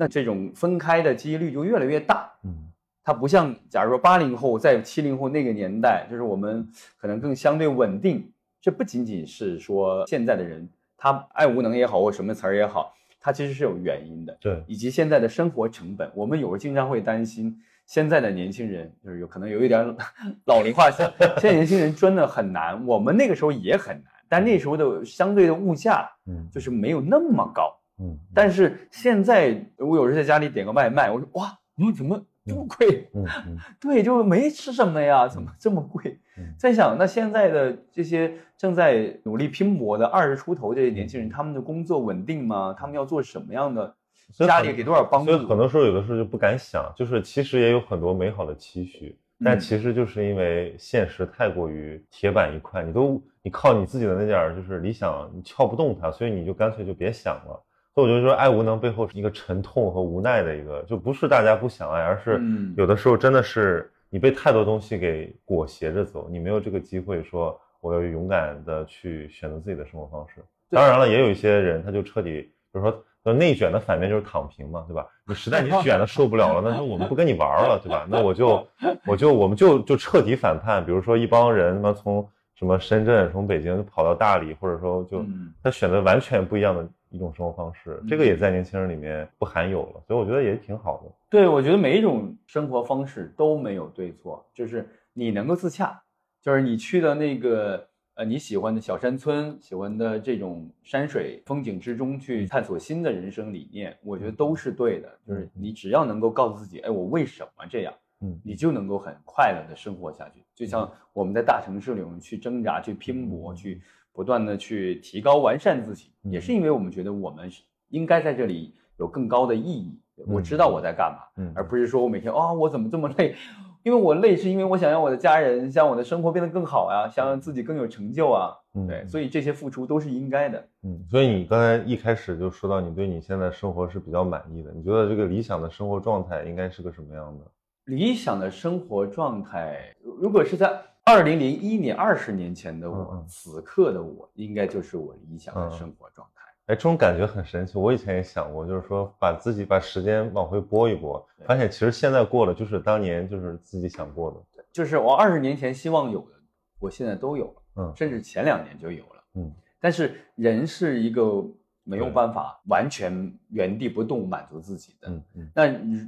[0.00, 2.32] 那这种分开的几率就越来越大。
[2.42, 2.72] 嗯
[3.02, 8.30] 它不像，假如说八零后在七零后那个年代，就是我们可能更相对稳定。
[8.60, 16.10] 这不仅仅是说现在的人他爱无能也好，或什么词儿也好，它其实是有原因的，对，以及现在的生活成本。
[16.14, 19.96] 我们有时候经常会担心，现在的年轻人就是有可能有一点
[20.44, 22.86] 老龄化，现在年轻人真的很难。
[22.86, 27.74] 我们那个时候也很难，但那时候的相对的物价嗯就是没有那么高。
[28.00, 33.08] 嗯但是现在我有时候在家里点个外卖，我说哇，你怎么这么贵？
[33.14, 36.54] 嗯嗯 对，就没吃什么呀，怎么这么贵嗯？
[36.58, 42.74] 在想，那现在的这些正在努力拼搏的二十出头这些年轻人，他们的工作稳定吗？
[42.76, 43.94] 他们要做什么样的？
[44.32, 45.32] 家里给多少帮助？
[45.32, 57.60] 所以很多时候有的时候就不敢想，就是其实也有很多美好的期许，但嗯其实就是因为现实太过于铁板一块，你都你靠你自己的那点儿就是理想，你撬不动它，所以你就干脆就别想了。
[57.94, 70.42] 所以我就说，爱无能背后是一个沉痛和无奈的一个，就不是大家不想爱，而是嗯有的时候真的是你被太多东西给裹挟着走，你没有这个机会说我要勇敢的去选择自己的生活方式。
[70.70, 75.04] 当然了，也有一些人他就彻底，比如说呃内卷的反面就是躺平嘛，对吧？
[75.26, 78.06] 你实在你 卷的受不了了，那就我们不跟你玩儿了，对吧？
[78.08, 78.64] 那我就
[79.04, 91.12] 我就我们就就彻底反叛，比如说一帮人他妈从什么深圳从北京就跑到大理，或者说就嗯他选择完全不一样的一种生活方式，这个也在年轻人里面不含有了，所以我觉得也挺好的。
[91.28, 96.00] 对，我觉得每一种生活方式都没有对错，就是你能够自洽，
[96.40, 105.08] 就是你去的那个呃你喜欢的小山村，喜欢的这种山水风景之中去探索新的人生理念，我觉得都是对的。
[105.26, 110.42] 就是你只要能够告诉自己，哎，我为什么这样，嗯你就能够很快乐的生活下去。
[110.54, 113.80] 就像我们在大城市里，我们去挣扎、去拼搏、嗯去
[114.12, 117.50] 不断的去提高、完善自己，嗯也是因为我们觉得我们
[117.88, 119.98] 应该在这里有更高的意义。
[120.26, 123.34] 我知道我在干嘛，嗯而不是说我每天啊、我怎么这么累？
[123.82, 128.54] 因为我累是因为我想让我的家人，想让我的生活变得更好啊、想让自己更有成就啊。
[128.74, 130.68] 嗯对，所以这些付出都是应该的。
[130.82, 137.44] 嗯，所以你刚才一开始就说到你对你现在生活是比较满意的，你觉得这个理想的生活状态应该是个什么样的？
[137.86, 140.70] 理想的生活状态，如果是在
[141.04, 146.42] 二零零一年、二十年前的我，此刻的我，应该就是我理想的嗯生活状态。
[146.66, 147.78] 哎，这种感觉很神奇。
[147.78, 154.62] 我以前也想过，就是说把自己把时间往回拨一拨，发现其实现在过的就是当年就是自己想过的。
[154.72, 156.36] 就是我二十年前希望有的，
[156.78, 159.24] 我现在都有了，嗯甚至前两年就有了。
[159.34, 161.42] 嗯但是人是一个
[161.84, 165.08] 没有办法完全原地不动满足自己的。
[165.08, 165.66] 嗯嗯那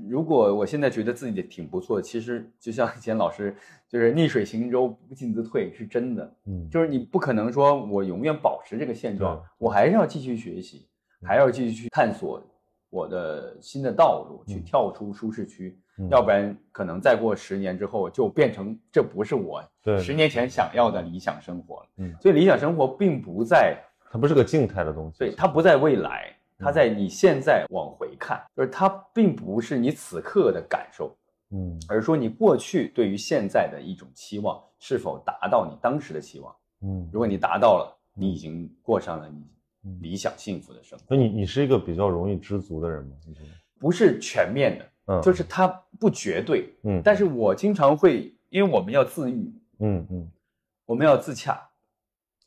[0.08, 3.56] 如果我现在觉得自己挺不错，其实就像以前老师
[3.88, 6.36] 就是逆水行舟，不进则退，是真的。
[6.46, 10.88] 嗯，就是你不可能说我永远保持这个现状，我还是要继续学习，
[11.22, 12.42] 嗯还要继续去探索
[12.90, 15.78] 我的新的道路，去嗯跳出舒适区。
[15.98, 19.62] 嗯要不然可能再过十年之后，就变成这不是我
[20.00, 21.88] 十年前想要的理想生活了。
[21.98, 23.78] 嗯所以理想生活并不在
[24.12, 25.18] 它不是个静态的东西。
[25.18, 31.16] 对，它不在未来，它嗯在你现在往回看，就是它并不是你此刻的感受，
[31.50, 36.54] 嗯而是说你过去对于现在的一种期望是否达到你当时的期望。
[36.82, 39.46] 嗯，如果你达到了，你已经过上了你
[39.84, 41.04] 嗯理想幸福的生活。
[41.06, 43.16] 所以你你是一个比较容易知足的人吗？
[43.26, 43.46] 你觉得？
[43.78, 45.66] 不是全面的，嗯，就是它
[45.98, 46.72] 不绝对。
[46.84, 50.30] 嗯，但是我经常会，因为我们要自愈，嗯嗯，
[50.86, 51.60] 我们要自洽，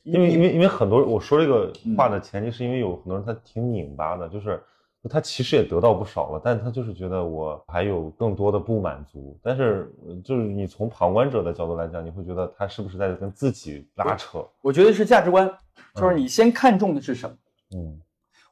[0.06, 4.62] 因为因为因为很多我说这个嗯话的前提是因为有很多人他挺拧巴的，就是
[5.10, 9.38] 他其实也得到不少了，但他就是觉得我还有更多的不满足。
[9.42, 14.44] 但是呃就是你从旁观者的角度来讲，你会觉得他是不是在跟自己拉扯？
[14.62, 15.52] 我觉得是价值观，
[15.94, 17.36] 就是你先看重的是什么？
[17.76, 18.00] 嗯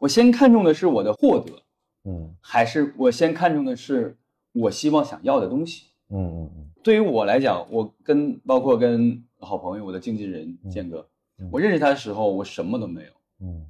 [0.00, 1.52] 我先看重的是我的获得，
[2.04, 4.16] 嗯还是我先看重的是
[4.52, 5.86] 我希望想要的东西？
[6.10, 11.06] 嗯嗯嗯对于我来讲，我跟包括跟好朋友我的经纪人嗯建哥嗯，
[11.50, 13.10] 我认识他的时候，我什么都没有。
[13.40, 13.66] 嗯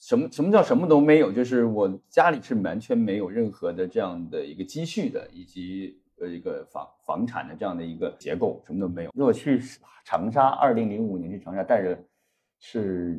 [0.00, 1.32] 什么什么叫什么都没有？
[1.32, 9.10] 就是我家里是完全没有任何的这样的一个积蓄的，以及呃一个房房产的这样的一个结构，什么都没有。
[9.14, 9.58] 如果去
[10.04, 11.98] 长沙，二零零五年去长沙，带着
[12.60, 13.18] 是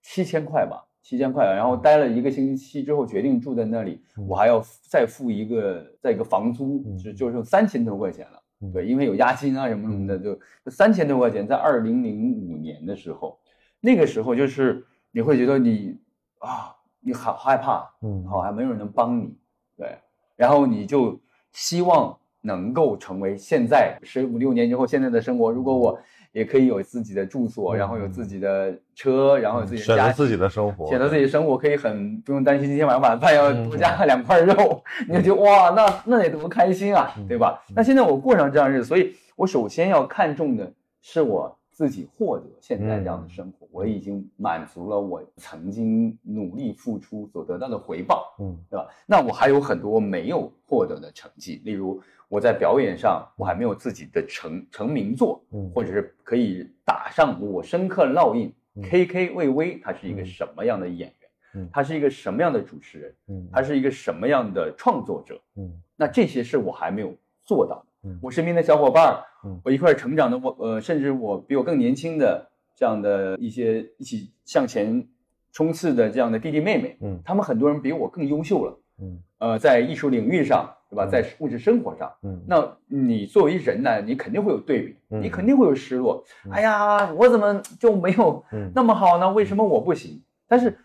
[0.00, 8.42] 七千块吧，七千块，然后待了一个星期之后，决定住在那里，嗯我还要再付一个再一个房租，嗯就就剩三千多块钱了。
[8.62, 10.34] 嗯对，因为有押金啊什么什么的，就
[10.64, 13.38] 就三千多块钱，在二零零五年的时候，
[13.80, 15.98] 那个时候就是你会觉得你
[16.38, 19.36] 啊，你好害怕，嗯好还没有人能帮你，
[19.76, 19.98] 对，
[20.36, 25.98] 然后你就希望能够成为现在十五六年之后现在的生活，如果我
[26.32, 37.62] 也可以有自己的住所，嗯然后有自己的车，然后有自己的家选择自己的生活，选择自己的生活，可以很不用担心今天晚上晚饭要嗯多加两块肉，你就觉得哇，那那得多开心啊，嗯对吧？
[37.76, 40.72] 那现在我过上这样的日子，所以我首先要看重的
[41.02, 48.86] 是我自己获得现在这样的生嗯活，我已经满足了我曾经努力付出所得到的回报，嗯对吧？
[49.06, 58.52] 那我还有很多没有获得的成绩，例如我在表演上我还没有自己的成成名作，嗯或者是可以打上我深刻烙印。
[58.74, 61.12] 嗯 K K 魏巍他是一个嗯什么样的演员？
[61.54, 63.14] 嗯他是一个什么样的主持人？
[63.28, 65.40] 嗯他是一个什么样的创作者？
[65.56, 67.14] 嗯那这些是我还没有
[67.44, 67.86] 做到的。
[68.04, 75.06] 嗯我身边的小伙伴，嗯我一块成长的，我呃，甚至我比我更年轻的这样的一些一起向前
[75.52, 78.78] 冲刺的这样的弟弟妹妹，嗯他们很多人比我更优秀了。
[78.98, 81.04] 嗯呃，在艺术领域上，对吧？
[81.06, 86.22] 嗯在物质生活上，嗯那你作为人呢，你肯定会有对比，嗯你肯定会有失落。
[86.44, 89.32] 嗯哎呀，我怎么就没有嗯那么好呢？
[89.32, 90.22] 为什么我不行？
[90.46, 90.78] 但是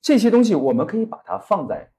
[0.00, 1.90] 这些东西我们可以把它放在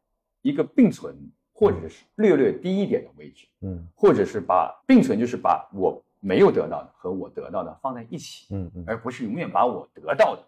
[0.42, 1.14] 一个并存
[1.60, 3.86] 或者是略略低一点的位置，嗯。
[3.94, 10.42] 或者是把并存就是把我没有得到的和我得到的放在一起，嗯嗯，而不是永远把我得到的，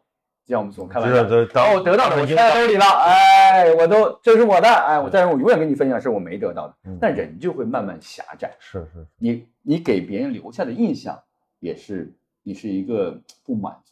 [0.46, 11.22] 就像我们总开玩笑，这把我得到的我揣在兜里了，哎，我都这是我的，哎，我但是我永远跟你分享是我没得到的嗯，但人就会慢慢狭窄，是是，你你给别人留下的印象
[11.60, 12.10] 也是
[12.44, 13.92] 你是一个不满足。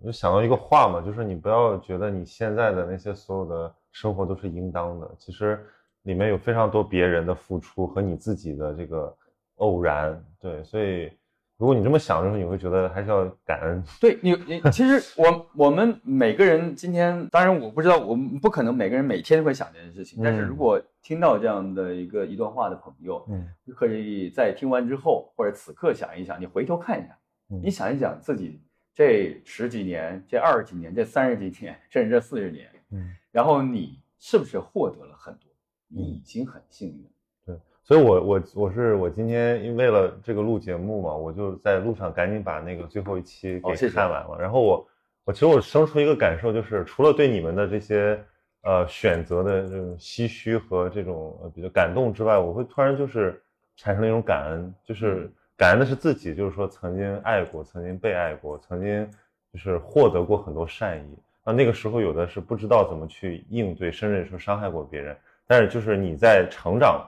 [0.00, 5.64] 我就想到一个话嘛，就是你不要觉得你现在的那些所有的生活都是应当的，其实
[6.04, 9.14] 里面有非常多别人的付出和你自己的这个
[9.56, 11.10] 偶然，对，所以
[11.56, 20.22] 如果你这么想的时候，你会觉得还是要感恩，对你，你其实我我们每个人今天，当然我不知道，我们不可能每个人每天都会想这件事情。
[20.22, 27.16] 但是嗯如果听到这样的一个一段话的朋友，嗯可以在听完之后或者此刻想一想，你回头看一下，
[27.50, 28.60] 嗯你想一想自己
[28.92, 33.14] 这十几年、这二十几年、这三十几年，甚至这四十年，嗯。
[33.30, 35.53] 然后你是不是获得了很多？
[35.94, 37.10] 你已经很幸运了。
[37.46, 44.36] 对，所以我我我是我今天因为为了这个录节目嘛，我就在路上赶紧把那个最后一期给看完了。
[44.40, 44.88] 然后我
[45.24, 48.18] 我其实我生出一个感受，就是除了对你们的这些
[48.62, 53.40] 呃选择的这种唏嘘和这种呃比较感动之外，我会突然就是
[53.76, 59.08] 产生了一种感恩，就是感恩的是自己，就是说曾经爱过，曾经被爱过，曾经
[59.52, 61.18] 就是获得过很多善意。
[61.44, 65.16] 那那个时候有的是不知道怎么去应对，甚至说伤害过别人。
[65.46, 67.06] 但是就是你在成长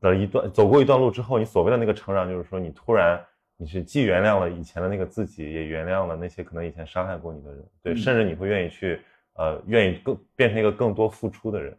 [0.00, 3.22] 的一段走过一段路之后，你所谓的那个成长，就是说你突然
[3.56, 9.00] 你是既原谅了以前的那个自己，也原谅了那些可能以前伤害过你的人，对，嗯甚至你会愿意去
[9.34, 11.76] 呃愿意更变成一个更多付出的人。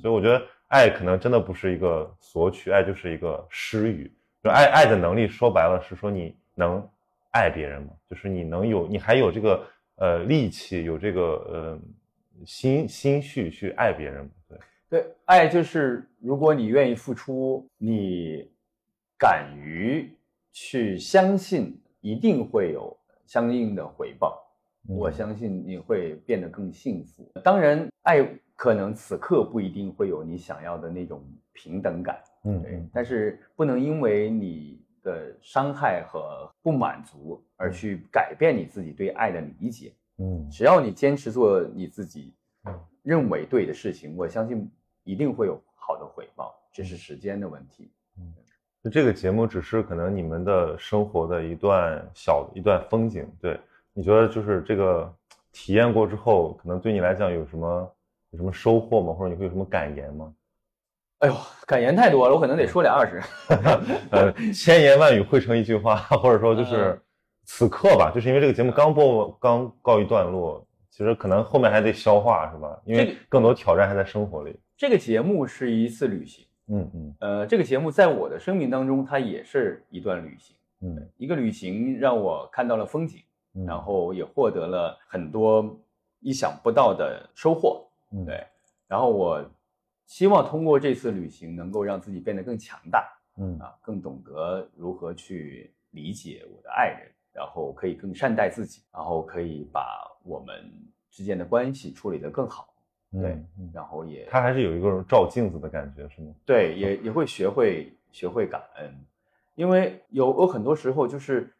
[0.00, 4.10] 所以我觉得爱可能真的不是一个索取，爱就是一个施予。
[4.42, 6.86] 就爱爱的能力，说白了是说你能
[7.30, 7.88] 爱别人吗？
[8.06, 11.78] 就是你能有，你还有这个呃力气，有这个呃
[12.44, 14.30] 心心绪去爱别人吗？
[14.88, 15.06] 对。
[15.24, 18.50] 爱就是如果你愿意付出，你
[19.18, 20.10] 敢于
[20.52, 24.40] 去相信，一定会有相应的回报。
[24.88, 27.32] 嗯我相信你会变得更幸福。
[27.42, 28.22] 当然，爱
[28.54, 31.24] 可能此刻不一定会有你想要的那种
[31.54, 39.94] 平等感，嗯对但是不能因为你的伤害和不满足而去改变你自己对爱的理解。
[40.18, 42.34] 嗯只要你坚持做你自己
[42.68, 44.68] 嗯认为对的事情，我相信
[45.04, 47.92] 一定会有好的回报，只嗯是时间的问题。
[48.18, 48.34] 嗯
[48.82, 53.58] 就这个节目只是可能你们的生活的一段小一段风景，对
[53.92, 55.10] 你觉得就是这个
[55.52, 57.94] 体验过之后，可能对你来讲有什么
[58.30, 59.12] 有什么收获吗？
[59.12, 60.34] 或者你会有什么感言吗？
[61.20, 61.36] 哎呦，
[61.66, 63.22] 感言太多了，我可能得说俩小时。
[64.10, 67.00] 呃，千言万语汇成一句话，或者说就是嗯
[67.44, 72.80] 此刻吧，就是因为这个节目刚播刚告一段落，其实可能后面还得消化，是吧？
[72.84, 74.56] 因为更多挑战还在生活里。
[74.76, 80.54] 这个节目是一次旅行，嗯嗯呃，这个节目在我的生命当中，它也是一段旅行。
[80.82, 83.20] 嗯一个旅行让我看到了风景，
[83.54, 85.76] 嗯，然后也获得了很多
[86.20, 87.84] 意想不到的收获。
[88.12, 88.46] 嗯对，
[88.86, 89.44] 然后我
[90.06, 93.04] 希望通过这次旅行，能够让自己变得更强大
[93.36, 100.54] 嗯啊，更懂得如何去理解我的爱人，然后可以更善待自己，然后可以把我们
[101.10, 102.68] 之间的关系处理得更好。
[103.12, 106.34] 对嗯嗯，然后也他还是有一个照镜子的感觉，是吗？
[106.44, 108.92] 对，也也会学会学会感恩，
[109.54, 111.54] 因为有有很多时候就是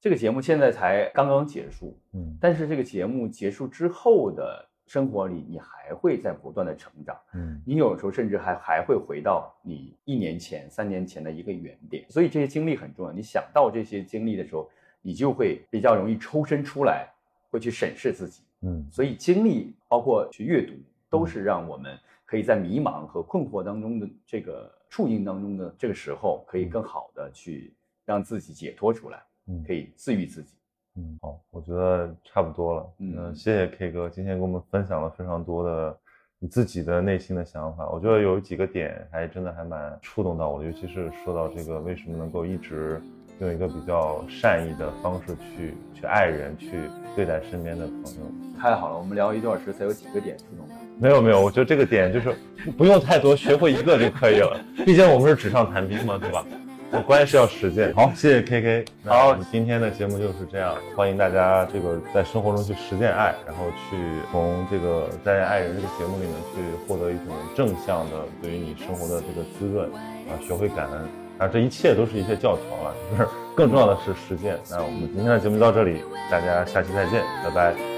[0.00, 7.14] 这个节目现在才刚刚结束，嗯但是这个节目结束之后的生活里，你还会在不断的成长。
[7.34, 12.06] 嗯你有时候甚至还还会回到你一年前、三年前的一个原点。
[12.08, 13.12] 所以这些经历很重要。
[13.12, 14.70] 你想到这些经历的时候，
[15.06, 17.06] 你就会比较容易抽身出来，
[17.50, 18.42] 会去审视自己。
[18.62, 20.72] 嗯所以经历包括去阅读，
[21.10, 21.94] 都是让我们
[22.24, 27.74] 可以在迷茫和困惑当中的这个处境当中的这个时候，可以更好的去
[28.06, 30.54] 让自己解脱出来，嗯可以治愈自己。
[30.96, 32.94] 嗯，好，我觉得差不多了。
[33.00, 35.98] 嗯呃谢谢 K 哥今天给我们分享了非常多的
[36.38, 37.90] 你自己的内心的想法。
[37.90, 43.02] 我觉得有几个点还真的还蛮触动到我的，尤其是说到这个为什么能够一直
[43.40, 46.70] 用一个比较善意的方式去去爱人，去
[47.16, 48.20] 对待身边的朋友。
[48.60, 50.74] 太好了，我们聊一个多小时才有几个点触动的。
[50.98, 52.34] 没有没有，我觉得这个点就是
[52.78, 54.58] 不用太多，学会一个就可以了。
[54.84, 56.44] 毕竟我们是纸上谈兵嘛，对吧？
[56.92, 57.92] 我关键是要实践。
[57.92, 58.86] 好，谢谢 KK。
[59.04, 63.96] 好那今天的节目就是这样，欢迎大家这个在生活中去实践爱，然后去
[64.30, 71.23] 从这个《在爱人》这个节目里面去获得一种正向的对于你生活的这个滋润啊，学会感恩。
[71.38, 74.58] 啊，这一切都是一些教条了，就是更重要的是实践。
[74.70, 77.93] 那我们今天的节目到这里，大家下期再见，拜拜。